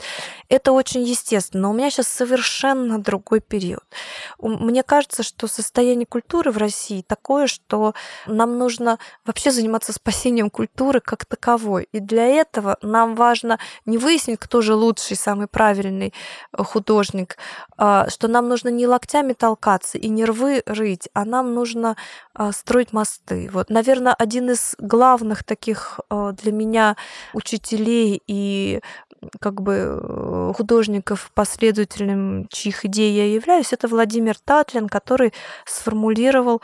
Это 0.49 0.73
очень 0.73 1.03
естественно. 1.03 1.61
Но 1.61 1.71
у 1.71 1.73
меня 1.73 1.89
сейчас 1.89 2.09
совершенно 2.09 2.99
другой 2.99 3.39
период. 3.39 3.83
Мне 4.37 4.83
кажется, 4.83 5.23
что 5.23 5.47
состояние 5.47 6.05
культуры 6.05 6.51
в 6.51 6.57
России 6.57 7.05
такое, 7.07 7.47
что 7.47 7.93
нам 8.25 8.57
нужно 8.57 8.99
вообще 9.25 9.51
заниматься 9.51 9.93
спасением 9.93 10.49
культуры 10.49 10.99
как 10.99 11.25
таковой. 11.25 11.87
И 11.93 12.01
для 12.01 12.25
этого 12.25 12.77
нам 12.81 13.15
важно 13.15 13.59
не 13.85 13.97
выяснить, 13.97 14.39
кто 14.39 14.61
же 14.61 14.75
лучший, 14.75 15.15
самый 15.15 15.47
правильный 15.47 16.13
э, 16.51 16.63
художник, 16.63 17.10
художник, 17.11 17.37
а, 17.77 18.09
что 18.09 18.27
нам 18.27 18.47
нужно 18.47 18.69
не 18.69 18.87
локтями 18.87 19.33
толкаться 19.33 19.97
и 19.97 20.09
не 20.09 20.25
рвы 20.25 20.63
рыть, 20.65 21.09
а 21.13 21.25
нам 21.25 21.53
нужно 21.53 21.95
а, 22.33 22.51
строить 22.51 22.93
мосты. 22.93 23.49
Вот, 23.51 23.69
наверное, 23.69 24.13
один 24.13 24.51
из 24.51 24.75
главных 24.79 25.43
таких 25.43 25.99
а, 26.09 26.31
для 26.31 26.51
меня 26.51 26.95
учителей 27.33 28.21
и 28.27 28.81
как 29.39 29.61
бы 29.61 30.53
художников, 30.57 31.31
последователем 31.35 32.47
чьих 32.49 32.85
идей 32.85 33.13
я 33.13 33.31
являюсь, 33.31 33.71
это 33.71 33.87
Владимир 33.87 34.35
Татлин, 34.39 34.89
который 34.89 35.31
сформулировал 35.65 36.61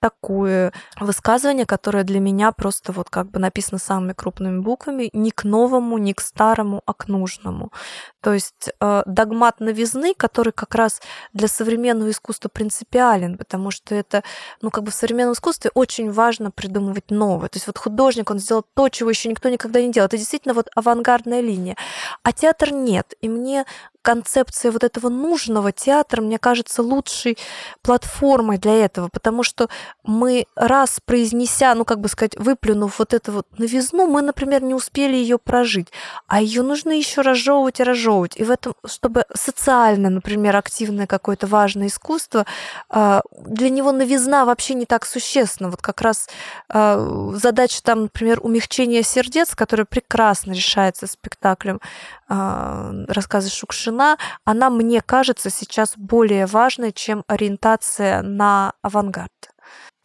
такое 0.00 0.72
высказывание, 1.00 1.66
которое 1.66 2.04
для 2.04 2.20
меня 2.20 2.52
просто 2.52 2.92
вот 2.92 3.10
как 3.10 3.30
бы 3.30 3.38
написано 3.38 3.78
самыми 3.78 4.12
крупными 4.12 4.60
буквами, 4.60 5.10
не 5.12 5.30
к 5.30 5.44
новому, 5.44 5.98
не 5.98 6.14
к 6.14 6.20
старому, 6.20 6.82
а 6.86 6.94
к 6.94 7.08
нужному. 7.08 7.72
То 8.20 8.34
есть 8.34 8.70
э, 8.80 9.02
догмат 9.06 9.60
новизны, 9.60 10.14
который 10.14 10.52
как 10.52 10.74
раз 10.74 11.00
для 11.32 11.48
современного 11.48 12.10
искусства 12.10 12.48
принципиален, 12.48 13.38
потому 13.38 13.70
что 13.70 13.94
это, 13.94 14.22
ну 14.62 14.70
как 14.70 14.84
бы 14.84 14.90
в 14.90 14.94
современном 14.94 15.34
искусстве 15.34 15.70
очень 15.74 16.10
важно 16.10 16.50
придумывать 16.50 17.10
новое. 17.10 17.48
То 17.48 17.56
есть 17.56 17.66
вот 17.66 17.78
художник, 17.78 18.30
он 18.30 18.38
сделал 18.38 18.64
то, 18.74 18.88
чего 18.88 19.10
еще 19.10 19.28
никто 19.28 19.48
никогда 19.48 19.80
не 19.80 19.92
делал. 19.92 20.06
Это 20.06 20.16
действительно 20.16 20.54
вот 20.54 20.68
авангардная 20.74 21.40
линия. 21.40 21.76
А 22.22 22.32
театр 22.32 22.72
нет. 22.72 23.14
И 23.20 23.28
мне 23.28 23.64
концепция 24.06 24.70
вот 24.70 24.84
этого 24.84 25.08
нужного 25.08 25.72
театра, 25.72 26.22
мне 26.22 26.38
кажется, 26.38 26.80
лучшей 26.80 27.36
платформой 27.82 28.56
для 28.56 28.84
этого, 28.84 29.08
потому 29.08 29.42
что 29.42 29.68
мы 30.04 30.46
раз 30.54 31.00
произнеся, 31.04 31.74
ну, 31.74 31.84
как 31.84 31.98
бы 31.98 32.08
сказать, 32.08 32.36
выплюнув 32.38 33.00
вот 33.00 33.12
эту 33.12 33.32
вот 33.32 33.46
новизну, 33.58 34.06
мы, 34.06 34.22
например, 34.22 34.62
не 34.62 34.74
успели 34.74 35.16
ее 35.16 35.38
прожить, 35.38 35.88
а 36.28 36.40
ее 36.40 36.62
нужно 36.62 36.92
еще 36.92 37.22
разжевывать 37.22 37.80
и 37.80 37.82
разжевывать. 37.82 38.36
И 38.36 38.44
в 38.44 38.50
этом, 38.52 38.74
чтобы 38.84 39.24
социально, 39.34 40.08
например, 40.08 40.54
активное 40.54 41.08
какое-то 41.08 41.48
важное 41.48 41.88
искусство, 41.88 42.46
а, 42.88 43.22
для 43.40 43.70
него 43.70 43.90
новизна 43.90 44.44
вообще 44.44 44.74
не 44.74 44.86
так 44.86 45.04
существенна. 45.04 45.68
Вот 45.68 45.82
как 45.82 46.00
раз 46.00 46.28
а, 46.68 47.32
задача 47.34 47.82
там, 47.82 48.02
например, 48.02 48.38
умягчения 48.40 49.02
сердец, 49.02 49.56
которая 49.56 49.84
прекрасно 49.84 50.52
решается 50.52 51.08
спектаклем 51.08 51.80
рассказы 52.28 53.50
Шукшина, 53.50 54.16
она, 54.44 54.70
мне 54.70 55.00
кажется, 55.00 55.50
сейчас 55.50 55.94
более 55.96 56.46
важной, 56.46 56.92
чем 56.92 57.24
ориентация 57.28 58.22
на 58.22 58.72
авангард. 58.82 59.30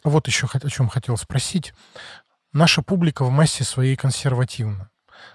Вот 0.03 0.27
еще 0.27 0.47
о 0.51 0.69
чем 0.69 0.89
хотел 0.89 1.17
спросить. 1.17 1.73
Наша 2.53 2.81
публика 2.81 3.23
в 3.23 3.31
массе 3.31 3.63
своей 3.63 3.95
консервативна. 3.95 4.89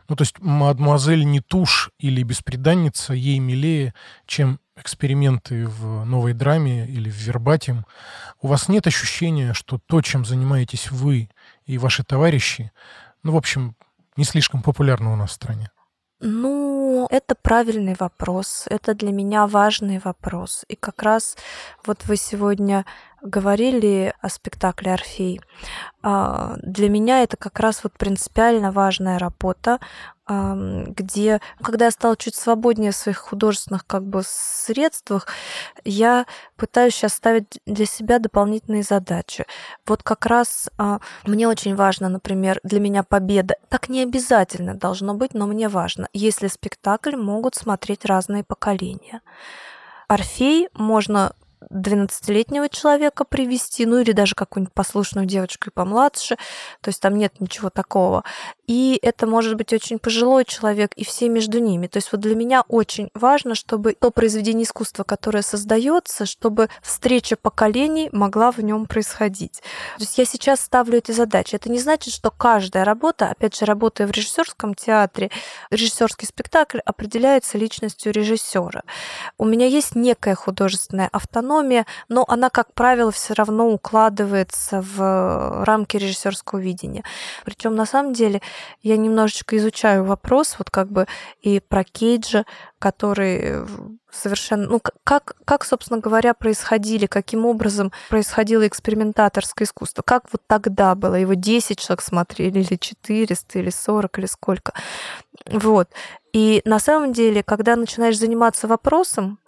Ну, 0.09 0.17
то 0.17 0.23
есть 0.23 0.39
мадемуазель 0.41 1.25
не 1.25 1.41
тушь 1.41 1.91
или 1.99 2.23
беспреданница 2.23 3.15
ей 3.15 3.39
милее, 3.39 3.95
чем 4.27 4.61
эксперименты 4.77 5.67
в 5.67 6.05
новой 6.05 6.35
драме 6.35 6.87
или 6.87 7.09
в 7.09 7.15
вербатим. 7.15 7.87
У 8.41 8.49
вас 8.49 8.69
нет 8.69 8.87
ощущения, 8.87 9.55
что 9.55 9.79
то, 9.79 10.03
чем 10.03 10.25
занимаетесь 10.25 10.91
вы 10.91 11.31
и 11.65 11.79
ваши 11.79 12.05
товарищи, 12.05 12.73
ну, 13.23 13.33
в 13.33 13.37
общем, 13.37 13.75
не 14.17 14.25
слишком 14.25 14.63
популярно 14.63 15.13
у 15.13 15.17
нас 15.17 15.31
в 15.31 15.35
стране? 15.35 15.71
Ну, 16.21 17.07
это 17.11 17.35
правильный 17.35 17.95
вопрос. 17.99 18.65
Это 18.71 18.95
для 18.95 19.13
меня 19.13 19.47
важный 19.47 19.99
вопрос. 19.99 20.65
И 20.69 20.75
как 20.75 21.03
раз 21.03 21.37
вот 21.85 22.05
вы 22.07 22.17
сегодня 22.17 22.87
говорили 23.23 24.15
о 24.23 24.29
спектакле 24.31 24.95
«Орфей». 24.95 25.41
А, 26.03 26.57
для 26.63 26.89
меня 26.89 27.23
это 27.23 27.37
как 27.37 27.61
раз 27.61 27.85
вот 27.85 27.93
принципиально 27.99 28.73
важная 28.73 29.19
работа, 29.19 29.79
где, 30.29 31.41
когда 31.63 31.85
я 31.85 31.91
стала 31.91 32.17
чуть 32.17 32.35
свободнее 32.35 32.91
в 32.91 32.97
своих 32.97 33.19
художественных 33.19 33.87
как 33.87 34.05
бы 34.05 34.23
средствах, 34.25 35.29
я 35.85 36.27
пытаюсь 36.57 36.95
сейчас 36.95 37.15
ставить 37.15 37.61
для 37.65 37.87
себя 37.87 38.19
дополнительные 38.19 38.83
задачи. 38.83 39.47
Вот 39.87 40.03
как 40.03 40.27
раз 40.27 40.69
а, 40.79 41.01
мне 41.25 41.47
очень 41.47 41.77
важно, 41.77 42.09
например, 42.09 42.59
для 42.65 42.81
меня 42.81 43.05
победа. 43.05 43.55
Так 43.69 43.89
не 43.89 44.03
обязательно 44.03 44.75
должно 44.75 45.15
быть, 45.15 45.33
но 45.33 45.47
мне 45.47 45.69
важно, 45.69 46.09
если 46.13 46.49
спектакль 46.49 47.15
могут 47.17 47.55
смотреть 47.55 48.05
разные 48.05 48.43
поколения. 48.43 49.21
Орфей 50.09 50.69
можно 50.75 51.35
12-летнего 51.71 52.69
человека 52.69 53.25
привести, 53.25 53.87
ну 53.87 53.99
или 53.99 54.13
даже 54.13 54.35
какую-нибудь 54.35 54.75
послушную 54.75 55.27
девочку 55.27 55.71
и 55.71 55.73
помладше, 55.73 56.37
то 56.81 56.89
есть 56.89 57.01
там 57.01 57.17
нет 57.17 57.41
ничего 57.41 57.71
такого. 57.71 58.25
И 58.67 58.99
это 59.03 59.27
может 59.27 59.57
быть 59.57 59.73
очень 59.73 59.99
пожилой 59.99 60.45
человек 60.45 60.93
и 60.97 61.05
все 61.05 61.29
между 61.29 61.59
ними. 61.59 61.87
То 61.87 61.99
есть 61.99 62.11
вот 62.13 62.21
для 62.21 62.35
меня 62.35 62.63
очень 62.69 63.11
важно, 63.15 63.55
чтобы 63.55 63.95
то 63.95 64.11
произведение 64.11 64.65
искусства, 64.65 65.05
которое 65.05 65.43
создается, 65.43 66.27
чтобы 66.27 66.69
встреча 66.83 67.37
поколений 67.37 68.09
могла 68.13 68.51
в 68.51 68.59
нем 68.59 68.87
происходить. 68.87 69.63
То 69.97 70.03
есть 70.03 70.19
я 70.19 70.25
сейчас 70.25 70.61
ставлю 70.61 70.99
эти 70.99 71.13
задачи. 71.13 71.55
Это 71.55 71.71
не 71.71 71.79
значит, 71.79 72.13
что 72.13 72.31
каждая 72.31 72.85
работа, 72.85 73.29
опять 73.31 73.57
же, 73.57 73.65
работая 73.65 74.07
в 74.07 74.11
режиссерском 74.11 74.75
театре, 74.75 75.31
режиссерский 75.71 76.27
спектакль 76.27 76.79
определяется 76.85 77.59
личностью 77.59 78.13
режиссера. 78.13 78.83
У 79.39 79.45
меня 79.45 79.67
есть 79.67 79.95
некая 79.95 80.35
художественная 80.35 81.09
автономия, 81.13 81.56
экономия, 81.57 81.87
но 82.09 82.25
она, 82.29 82.51
как 82.51 82.73
правило, 82.75 83.11
все 83.11 83.35
равно 83.35 83.69
укладывается 83.69 84.83
в 84.83 85.65
рамки 85.65 85.97
режиссерского 85.97 86.59
видения. 86.59 87.05
Причем 87.45 87.75
на 87.75 87.87
самом 87.87 88.13
деле 88.13 88.41
я 88.83 88.97
немножечко 88.97 89.57
изучаю 89.57 90.05
вопрос, 90.05 90.57
вот 90.59 90.71
как 90.71 90.91
бы 90.91 91.07
и 91.43 91.61
про 91.61 91.85
Кейджа, 91.85 92.45
который 92.79 93.67
совершенно, 94.13 94.67
ну, 94.67 94.81
как, 95.05 95.37
как, 95.45 95.65
собственно 95.65 96.01
говоря, 96.01 96.35
происходили, 96.35 97.07
каким 97.07 97.45
образом 97.45 97.93
происходило 98.09 98.67
экспериментаторское 98.67 99.67
искусство, 99.67 100.03
как 100.03 100.25
вот 100.33 100.43
тогда 100.47 100.95
было, 100.95 101.15
его 101.17 101.35
10 101.35 101.79
человек 101.79 102.03
смотрели, 102.03 102.61
или 102.61 102.77
400, 102.77 103.59
или 103.59 103.71
40, 103.71 104.19
или 104.19 104.27
сколько. 104.27 104.73
Вот. 105.51 105.89
И 106.33 106.63
на 106.65 106.79
самом 106.79 107.13
деле, 107.13 107.43
когда 107.43 107.77
начинаешь 107.77 108.19
заниматься 108.19 108.69
вопросом, 108.69 109.39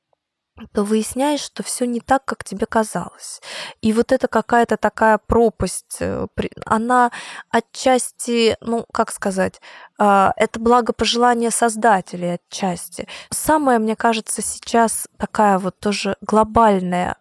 то 0.73 0.85
выясняешь, 0.85 1.41
что 1.41 1.63
все 1.63 1.87
не 1.87 2.01
так, 2.01 2.25
как 2.25 2.45
тебе 2.45 2.67
казалось. 2.67 3.41
И 3.81 3.93
вот 3.93 4.13
это 4.13 4.29
какая-то 4.29 4.77
такая 4.77 5.19
пропасть, 5.19 5.99
э, 6.01 6.27
она 6.65 7.11
отчасти, 7.51 8.57
ну, 8.61 8.85
как 8.93 9.11
сказать, 9.13 9.61
а, 9.99 10.33
это 10.37 10.61
благопожелание 10.61 11.51
создателей 11.51 12.35
отчасти. 12.35 13.09
Самое, 13.31 13.79
мне 13.79 13.97
кажется, 13.97 14.43
сейчас 14.43 15.09
такая 15.17 15.59
вот 15.59 15.79
тоже 15.79 16.17
глобальная 16.21 17.17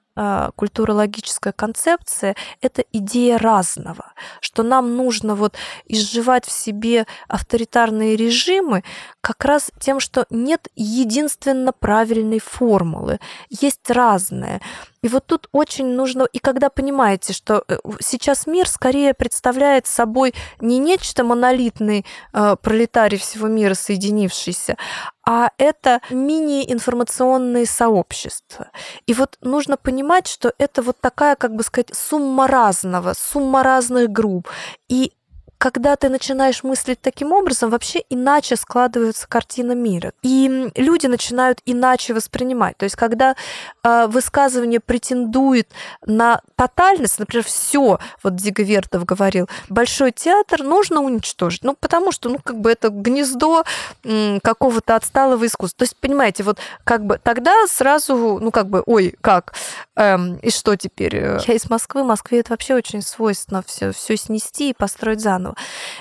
культурологическая 0.55 1.53
концепция– 1.53 2.35
это 2.61 2.83
идея 2.91 3.37
разного, 3.37 4.13
что 4.41 4.63
нам 4.63 4.95
нужно 4.95 5.35
вот 5.35 5.55
изживать 5.85 6.45
в 6.45 6.51
себе 6.51 7.05
авторитарные 7.27 8.15
режимы 8.15 8.83
как 9.21 9.45
раз 9.45 9.71
тем, 9.79 9.99
что 9.99 10.25
нет 10.29 10.67
единственно 10.75 11.71
правильной 11.71 12.39
формулы, 12.39 13.19
есть 13.49 13.89
разное. 13.89 14.61
И 15.01 15.07
вот 15.07 15.25
тут 15.25 15.47
очень 15.51 15.87
нужно, 15.87 16.23
и 16.23 16.39
когда 16.39 16.69
понимаете, 16.69 17.33
что 17.33 17.63
э, 17.67 17.77
сейчас 17.99 18.47
мир 18.47 18.67
скорее 18.67 19.13
представляет 19.13 19.87
собой 19.87 20.33
не 20.59 20.79
нечто 20.79 21.23
монолитный 21.23 22.05
э, 22.33 22.55
пролетарий 22.61 23.17
всего 23.17 23.47
мира 23.47 23.73
соединившийся, 23.73 24.77
а 25.25 25.51
это 25.57 26.01
мини-информационные 26.09 27.65
сообщества. 27.65 28.71
И 29.05 29.13
вот 29.13 29.37
нужно 29.41 29.77
понимать, 29.77 30.27
что 30.27 30.53
это 30.57 30.81
вот 30.81 30.99
такая, 30.99 31.35
как 31.35 31.55
бы 31.55 31.63
сказать, 31.63 31.93
сумма 31.93 32.47
разного, 32.47 33.13
сумма 33.13 33.63
разных 33.63 34.09
групп. 34.09 34.47
И 34.87 35.13
когда 35.57 35.95
ты 35.95 36.09
начинаешь 36.09 36.63
мыслить 36.63 37.01
таким 37.01 37.31
образом, 37.31 37.69
вообще 37.69 38.01
иначе 38.09 38.55
складывается 38.55 39.27
картина 39.27 39.71
мира. 39.73 40.13
И 40.21 40.71
люди 40.75 41.07
начинают 41.07 41.59
иначе 41.65 42.13
воспринимать. 42.13 42.77
То 42.77 42.83
есть, 42.83 42.95
когда 42.95 43.35
э, 43.83 44.07
высказывание 44.07 44.79
претендует 44.79 45.69
на 46.05 46.41
тотальность, 46.55 47.19
например, 47.19 47.43
все, 47.43 47.99
вот 48.23 48.35
Дига 48.35 48.63
Вертов 48.63 49.05
говорил, 49.05 49.49
большой 49.69 50.11
театр 50.11 50.63
нужно 50.63 51.01
уничтожить. 51.01 51.63
Ну, 51.63 51.75
потому 51.79 52.11
что, 52.11 52.29
ну, 52.29 52.39
как 52.43 52.59
бы 52.59 52.71
это 52.71 52.89
гнездо 52.89 53.63
м, 54.03 54.39
какого-то 54.41 54.95
отсталого 54.95 55.45
искусства. 55.45 55.79
То 55.79 55.83
есть, 55.83 55.97
понимаете, 55.97 56.43
вот 56.43 56.59
как 56.83 57.05
бы 57.05 57.19
тогда 57.21 57.65
сразу, 57.67 58.39
ну, 58.39 58.51
как 58.51 58.69
бы, 58.69 58.83
ой, 58.85 59.15
как, 59.21 59.53
эм, 59.95 60.37
и 60.37 60.51
что 60.51 60.75
теперь? 60.75 61.15
Я 61.15 61.53
из 61.55 61.69
Москвы, 61.69 62.03
Москве 62.03 62.39
это 62.41 62.51
вообще 62.51 62.75
очень 62.75 63.01
свойственно 63.01 63.63
все, 63.65 63.91
все 63.91 64.17
снести 64.17 64.69
и 64.69 64.73
построить 64.73 65.21
заново 65.21 65.46
заново. 65.47 65.55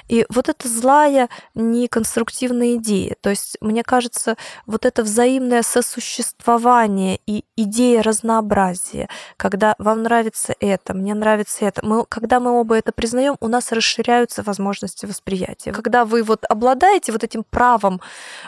И 0.09 0.27
вот 0.29 0.49
эта 0.49 0.69
злая, 0.69 1.29
неконструктивная 1.55 2.77
идея. 2.77 3.17
То 3.21 3.31
есть, 3.31 3.57
мне 3.61 3.83
кажется, 3.83 4.37
вот 4.67 4.87
это 4.87 5.03
взаимное 5.03 5.63
сосуществование 5.63 7.21
и 7.27 7.45
идея 7.57 8.03
разнообразия, 8.03 9.09
когда 9.37 9.75
вам 9.79 10.03
нравится 10.03 10.55
это, 10.61 10.95
мне 10.95 11.15
нравится 11.15 11.65
это, 11.65 11.85
мы, 11.85 12.05
когда 12.07 12.41
мы 12.41 12.61
оба 12.61 12.77
это 12.77 12.93
признаем, 12.93 13.37
у 13.41 13.49
нас 13.49 13.73
расширяются 13.73 14.43
возможности 14.43 15.07
восприятия. 15.07 15.73
Когда 15.73 16.05
вы 16.05 16.23
вот 16.23 16.45
обладаете 16.49 17.13
вот 17.13 17.25
этим 17.25 17.45
правом 17.45 18.01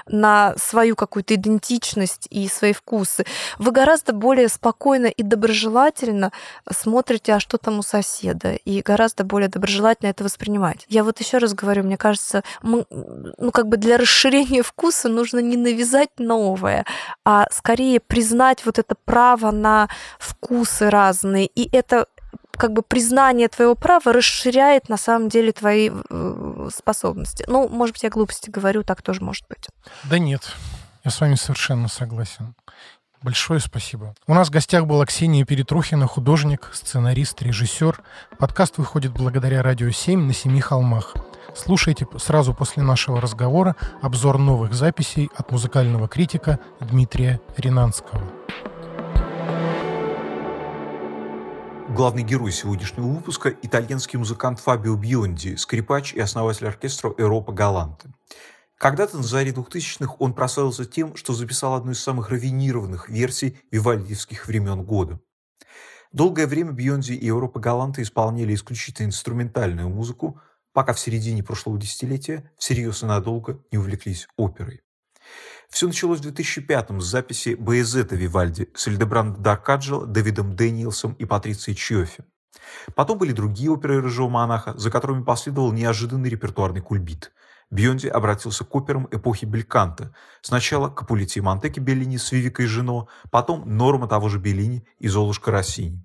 на 0.07 0.55
свою 0.57 0.97
какую-то 0.97 1.35
идентичность 1.35 2.27
и 2.31 2.49
свои 2.49 2.73
вкусы, 2.73 3.25
вы 3.59 3.73
гораздо 3.73 4.13
более 4.13 4.49
спокойно 4.49 5.07
и 5.07 5.23
доброжелательно 5.23 6.33
смотрите, 6.71 7.35
а 7.35 7.41
что 7.41 7.59
там 7.59 7.79
у 7.79 7.83
соседа, 7.83 8.55
и 8.55 8.83
гораздо 8.83 9.25
более 9.25 9.49
доброжелательно 9.49 10.11
это 10.11 10.25
воспринимать. 10.25 10.85
Я 10.89 11.05
вот 11.05 11.21
еще 11.21 11.39
раз 11.39 11.55
говорю, 11.55 11.85
мне 11.85 11.97
кажется, 11.97 12.43
мы, 12.63 12.87
ну 12.91 13.51
как 13.53 13.69
бы 13.69 13.77
для 13.77 13.99
расширения 13.99 14.63
вкуса 14.63 15.09
нужно 15.09 15.39
не 15.41 15.57
навязать 15.57 16.11
новое, 16.19 16.87
а 17.25 17.47
скорее 17.51 18.01
признать 18.01 18.65
вот 18.65 18.79
это 18.79 18.95
право 19.05 19.51
на 19.51 19.89
вкусы 20.19 20.91
разные. 20.91 21.47
И 21.47 21.69
это 21.77 22.07
как 22.53 22.73
бы 22.73 22.83
признание 22.83 23.49
твоего 23.49 23.75
права 23.75 24.13
расширяет 24.13 24.89
на 24.89 24.97
самом 24.97 25.29
деле 25.29 25.53
твои 25.53 25.91
э, 25.91 26.69
способности. 26.75 27.45
Ну, 27.47 27.69
может 27.69 27.95
быть, 27.95 28.03
я 28.03 28.11
глупости 28.11 28.51
говорю, 28.51 28.83
так 28.83 29.01
тоже 29.01 29.23
может 29.23 29.47
быть. 29.49 29.69
Да 30.05 30.19
нет, 30.19 30.43
я 31.05 31.11
с 31.11 31.21
вами 31.21 31.37
совершенно 31.37 31.89
согласен. 31.89 32.55
Большое 33.23 33.59
спасибо. 33.59 34.15
У 34.29 34.35
нас 34.35 34.49
в 34.49 34.53
гостях 34.53 34.87
была 34.87 35.05
Ксения 35.05 35.45
Перетрухина, 35.45 36.07
художник, 36.07 36.71
сценарист, 36.73 37.43
режиссер. 37.43 38.01
Подкаст 38.39 38.79
выходит 38.79 39.13
благодаря 39.13 39.61
«Радио 39.63 39.89
7» 39.89 40.17
на 40.17 40.33
Семи 40.33 40.61
холмах. 40.61 41.17
Слушайте 41.57 42.07
сразу 42.19 42.55
после 42.55 42.85
нашего 42.85 43.21
разговора 43.21 43.75
обзор 44.03 44.39
новых 44.39 44.73
записей 44.73 45.31
от 45.35 45.51
музыкального 45.51 46.07
критика 46.07 46.61
Дмитрия 46.81 47.41
Ринанского. 47.57 48.23
Главный 51.89 52.23
герой 52.23 52.53
сегодняшнего 52.53 53.07
выпуска– 53.07 53.49
итальянский 53.63 54.19
музыкант 54.19 54.61
Фабио 54.61 54.95
Бьонди, 54.95 55.57
скрипач 55.57 56.13
и 56.13 56.21
основатель 56.21 56.69
оркестра 56.69 57.13
«Европа 57.19 57.51
Галанте». 57.51 58.11
Когда-то 58.79 59.17
на 59.17 59.25
заре 59.25 59.51
2000-х 59.51 60.15
он 60.21 60.33
прославился 60.33 60.85
тем, 60.85 61.17
что 61.17 61.35
записал 61.35 61.75
одну 61.75 61.91
из 61.91 62.01
самых 62.01 62.31
равинированных 62.31 63.09
версий 63.09 63.59
вивальдиевских 63.73 64.47
времен 64.47 64.85
года. 64.85 65.21
Долгое 66.13 66.47
время 66.47 66.71
Бьонзи 66.71 67.15
и 67.15 67.27
Европа 67.27 67.59
Галанта 67.59 68.03
исполняли 68.03 68.55
исключительно 68.55 69.09
инструментальную 69.09 69.89
музыку, 69.89 70.41
пока 70.73 70.93
в 70.93 71.01
середине 71.01 71.43
прошлого 71.43 71.77
десятилетия 71.77 72.53
всерьез 72.57 73.03
и 73.03 73.07
надолго 73.07 73.61
не 73.73 73.79
увлеклись 73.79 74.29
оперой. 74.37 74.81
Все 75.69 75.89
началось 75.89 76.21
в 76.21 76.23
2005 76.23 77.03
с 77.03 77.05
записи 77.05 77.57
Боязета 77.57 78.15
Вивальди 78.15 78.71
с 78.75 78.87
Эльдебрандо 78.87 79.41
Даркаджо, 79.41 80.07
Дэвидом 80.07 80.55
Дэниелсом 80.55 81.15
и 81.15 81.25
Патрицией 81.25 81.77
Чьофи. 81.77 82.25
Потом 82.95 83.19
были 83.19 83.33
другие 83.33 83.73
оперы 83.73 84.01
Рыжего 84.01 84.29
Монаха, 84.29 84.79
за 84.79 84.91
которыми 84.91 85.25
последовал 85.25 85.73
неожиданный 85.73 86.31
репертуарный 86.31 86.81
кульбит– 86.81 87.33
Бьонди 87.71 88.07
обратился 88.07 88.65
к 88.65 88.75
операм 88.75 89.09
эпохи 89.11 89.45
Бельканта. 89.45 90.15
Сначала 90.41 90.89
к 90.89 91.03
Аполити 91.03 91.41
Монтеки 91.41 91.81
Беллини 91.81 92.17
с 92.17 92.33
Вивикой 92.33 92.67
Жено, 92.67 93.09
потом 93.31 93.77
Норма 93.77 94.09
того 94.09 94.29
же 94.29 94.39
Беллини 94.39 94.87
и 94.99 95.09
Золушка 95.09 95.51
Россини. 95.51 96.05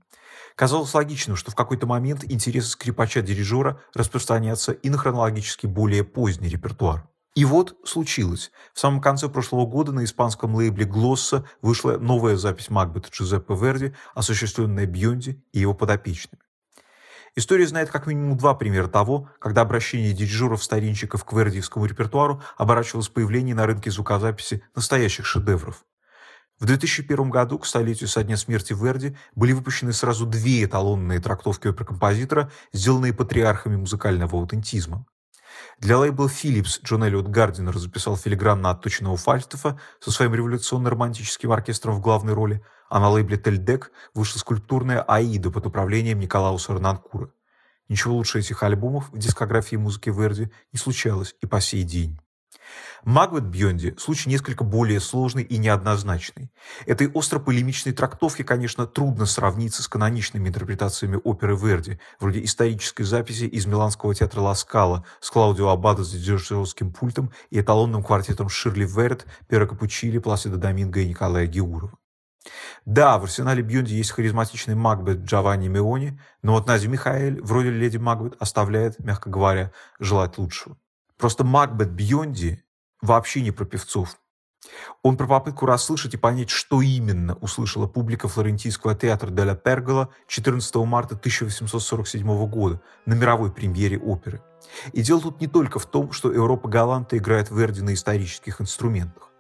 Казалось 0.56 0.94
логичным, 0.94 1.36
что 1.36 1.52
в 1.52 1.56
какой-то 1.56 1.88
момент 1.88 2.24
интересы 2.26 2.70
скрипача-дирижера 2.70 3.80
распространятся 3.94 4.72
и 4.72 4.90
на 4.90 4.98
хронологически 4.98 5.66
более 5.66 6.04
поздний 6.04 6.50
репертуар. 6.50 7.08
И 7.34 7.46
вот 7.46 7.76
случилось. 7.84 8.52
В 8.74 8.80
самом 8.80 9.02
конце 9.02 9.28
прошлого 9.28 9.66
года 9.66 9.92
на 9.92 10.04
испанском 10.04 10.54
лейбле 10.54 10.86
«Глосса» 10.86 11.46
вышла 11.64 11.98
новая 11.98 12.38
запись 12.38 12.70
Макбета 12.70 13.10
Джузеппе 13.10 13.56
Верди, 13.56 13.94
осуществленная 14.14 14.86
Бьонди 14.86 15.44
и 15.52 15.60
его 15.62 15.74
подопечными. 15.74 16.44
История 17.36 17.66
знает 17.66 17.90
как 17.90 18.06
минимум 18.06 18.38
два 18.38 18.54
примера 18.54 18.88
того, 18.88 19.30
когда 19.40 19.62
обращение 19.62 20.14
дирижеров-старинщиков 20.14 21.26
к 21.26 21.34
вердиевскому 21.34 21.86
репертуару 21.86 22.44
оборачивалось 22.58 23.10
появлением 23.10 23.58
на 23.58 23.66
рынке 23.66 23.90
звукозаписи 23.90 24.64
настоящих 24.76 25.26
шедевров. 25.26 25.84
В 26.60 26.66
2001 26.66 27.32
году, 27.32 27.58
к 27.58 27.66
столетию 27.66 28.08
со 28.08 28.24
дня 28.24 28.38
смерти 28.38 28.74
Верди, 28.74 29.18
были 29.34 29.52
выпущены 29.54 29.94
сразу 29.94 30.28
две 30.28 30.64
эталонные 30.64 31.20
трактовки 31.20 31.68
оперы 31.68 31.86
композитора, 31.86 32.52
сделанные 32.72 33.14
патриархами 33.14 33.76
музыкального 33.78 34.38
аутентизма. 34.38 35.06
Для 35.80 35.98
лейбла 35.98 36.28
Philips 36.28 36.80
Джон 36.84 37.04
Эллиот 37.04 37.28
Гардинер 37.28 37.78
записал 37.78 38.16
филигранно 38.16 38.70
отточенного 38.70 39.18
Фальстефа 39.18 39.80
со 40.00 40.12
своим 40.12 40.36
революционно-романтическим 40.36 41.52
оркестром 41.52 41.96
в 41.96 42.00
главной 42.00 42.34
роли, 42.34 42.64
а 42.94 43.00
на 43.00 43.10
лейбле 43.10 43.38
Тельдек 43.38 43.92
вышла 44.14 44.38
скульптурная 44.38 45.02
«Аида» 45.02 45.50
под 45.50 45.66
управлением 45.66 46.20
Николауса 46.20 46.76
Рнанкура. 46.76 47.32
Ничего 47.90 48.14
лучше 48.14 48.38
этих 48.38 48.62
альбомов 48.62 49.10
в 49.12 49.18
дискографии 49.18 49.78
музыки 49.78 50.12
Верди 50.12 50.52
не 50.72 50.78
случалось 50.78 51.36
и 51.42 51.48
по 51.48 51.60
сей 51.60 51.82
день. 51.82 52.20
Магвет 53.04 53.46
Бьонди– 53.46 53.96
случай 53.98 54.30
несколько 54.30 54.64
более 54.64 55.00
сложный 55.00 55.42
и 55.42 55.58
неоднозначный. 55.58 56.52
Этой 56.86 57.10
остро-полемичной 57.10 57.94
трактовке, 57.94 58.44
конечно, 58.44 58.86
трудно 58.86 59.26
сравниться 59.26 59.82
с 59.82 59.88
каноничными 59.88 60.50
интерпретациями 60.50 61.20
оперы 61.24 61.56
Верди, 61.56 62.00
вроде 62.20 62.44
исторической 62.44 63.06
записи 63.06 63.46
из 63.46 63.66
Миланского 63.66 64.14
театра 64.14 64.42
Ласкала 64.42 65.04
с 65.20 65.32
Клаудио 65.32 65.70
Аббадо 65.70 66.04
с 66.04 66.12
дирижерским 66.12 66.94
пультом 66.94 67.32
и 67.50 67.60
эталонным 67.60 68.04
квартетом 68.04 68.50
Ширли 68.50 68.86
Верет, 68.86 69.26
Пера 69.50 69.66
Капучили, 69.66 70.20
Пласида 70.20 70.58
Доминго 70.58 71.00
и 71.00 71.10
Николая 71.10 71.48
Геурова. 71.48 71.98
Да, 72.86 73.18
в 73.18 73.24
арсенале 73.24 73.64
Бьонди 73.64 73.94
есть 73.94 74.12
харизматичный 74.12 74.76
Макбет 74.76 75.20
Джованни 75.20 75.68
Меони, 75.68 76.20
но 76.42 76.54
вот 76.54 76.68
Нази 76.68 76.88
Михаэль 76.88 77.42
в 77.42 77.52
роли 77.52 77.70
леди 77.70 77.98
Макбет 77.98 78.36
оставляет, 78.40 79.00
мягко 79.00 79.30
говоря, 79.30 79.72
желать 80.00 80.38
лучшего. 80.38 80.78
Просто 81.18 81.44
Макбет 81.44 81.92
Бьонди 81.92 82.64
вообще 83.02 83.42
не 83.42 83.52
про 83.52 83.66
певцов. 83.66 84.18
Он 85.02 85.18
про 85.18 85.28
попытку 85.28 85.66
расслышать 85.66 86.14
и 86.14 86.18
понять, 86.18 86.50
что 86.50 86.82
именно 86.82 87.36
услышала 87.36 87.88
публика 87.88 88.28
флорентийского 88.28 88.96
театра 88.96 89.30
Деля 89.30 89.56
Пергола 89.56 90.10
14 90.28 90.76
марта 90.76 91.16
1847 91.16 92.48
года 92.48 92.82
на 93.06 93.14
мировой 93.14 93.52
премьере 93.52 93.98
оперы. 93.98 94.42
И 94.94 95.02
дело 95.02 95.22
тут 95.22 95.42
не 95.42 95.48
только 95.48 95.80
в 95.80 95.86
том, 95.86 96.12
что 96.12 96.32
Европа 96.32 96.70
Галанта 96.70 97.18
играет 97.18 97.52
Верди 97.52 97.82
на 97.82 97.94
исторических 97.94 98.62
инструментах. 98.62 99.33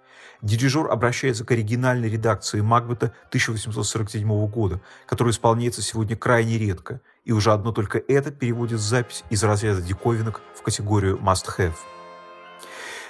Дирижер 0.44 0.92
обращается 0.92 1.46
к 1.46 1.52
оригинальной 1.52 2.10
редакции 2.10 2.60
Макбета 2.60 3.14
1847 3.30 4.48
года, 4.48 4.82
которая 5.06 5.32
исполняется 5.32 5.82
сегодня 5.82 6.18
крайне 6.18 6.58
редко, 6.58 7.00
и 7.24 7.32
уже 7.32 7.54
одно 7.54 7.72
только 7.72 7.98
это 7.98 8.30
переводит 8.30 8.82
запись 8.82 9.24
из 9.30 9.42
разряда 9.42 9.82
диковинок 9.82 10.42
в 10.54 10.62
категорию 10.62 11.18
«must-have». 11.18 11.76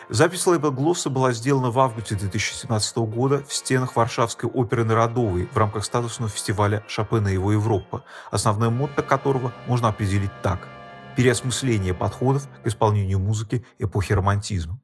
Запись 0.10 0.46
лейбла 0.46 0.70
Глосса 0.70 1.10
была 1.10 1.32
сделана 1.32 1.72
в 1.72 1.80
августе 1.80 2.14
2017 2.14 2.98
года 2.98 3.44
в 3.48 3.52
стенах 3.52 3.96
Варшавской 3.96 4.48
оперы 4.48 4.84
Народовой 4.84 5.50
в 5.52 5.58
рамках 5.58 5.86
статусного 5.86 6.30
фестиваля 6.30 6.84
Шопена 6.88 7.30
и 7.30 7.34
его 7.34 7.52
Европа, 7.52 8.04
основное 8.30 8.70
мотто 8.70 9.02
которого 9.02 9.52
можно 9.66 9.88
определить 9.88 10.42
так– 10.44 10.68
переосмысление 11.18 11.96
подходов 11.96 12.48
к 12.64 12.68
исполнению 12.68 13.18
музыки 13.18 13.66
эпохи 13.80 14.14
романтизма. 14.14 14.80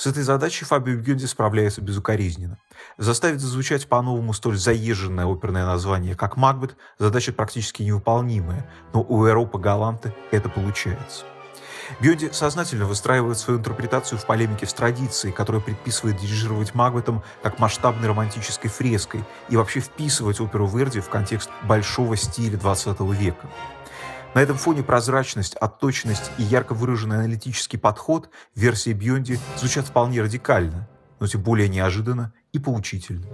С 0.00 0.06
этой 0.06 0.22
задачей 0.22 0.64
Фабио 0.64 0.96
Бьонди 0.96 1.26
справляется 1.26 1.82
безукоризненно. 1.82 2.56
Заставить 2.96 3.40
зазвучать 3.40 3.86
по-новому 3.86 4.32
столь 4.32 4.56
заезженное 4.56 5.26
оперное 5.26 5.66
название, 5.66 6.14
как 6.14 6.38
«Макбет»– 6.38 6.74
задача 6.98 7.34
практически 7.34 7.82
невыполнимая, 7.82 8.66
но 8.94 9.02
у 9.02 9.28
Эропа 9.28 9.58
Галанте 9.58 10.14
это 10.30 10.48
получается. 10.48 11.26
Бьонди 12.00 12.30
сознательно 12.32 12.86
выстраивает 12.86 13.36
свою 13.36 13.60
интерпретацию 13.60 14.18
в 14.18 14.24
полемике 14.24 14.64
с 14.64 14.72
традицией, 14.72 15.34
которая 15.34 15.60
предписывает 15.60 16.16
дирижировать 16.16 16.74
Магбетом 16.74 17.22
как 17.42 17.58
масштабной 17.58 18.08
романтической 18.08 18.70
фреской 18.70 19.22
и 19.50 19.56
вообще 19.58 19.80
вписывать 19.80 20.40
оперу 20.40 20.66
Верди 20.66 21.00
в 21.00 21.10
контекст 21.10 21.50
большого 21.64 22.16
стиля 22.16 22.56
XX 22.56 23.14
века. 23.14 23.50
На 24.34 24.40
этом 24.40 24.56
фоне 24.56 24.84
прозрачность, 24.84 25.56
отточенность 25.56 26.30
и 26.38 26.44
ярко 26.44 26.72
выраженный 26.72 27.16
аналитический 27.16 27.78
подход 27.78 28.30
версии 28.54 28.92
Бьонди 28.92 29.40
звучат 29.56 29.86
вполне 29.86 30.22
радикально, 30.22 30.88
но 31.18 31.26
тем 31.26 31.42
более 31.42 31.68
неожиданно 31.68 32.32
и 32.52 32.60
поучительно. 32.60 33.26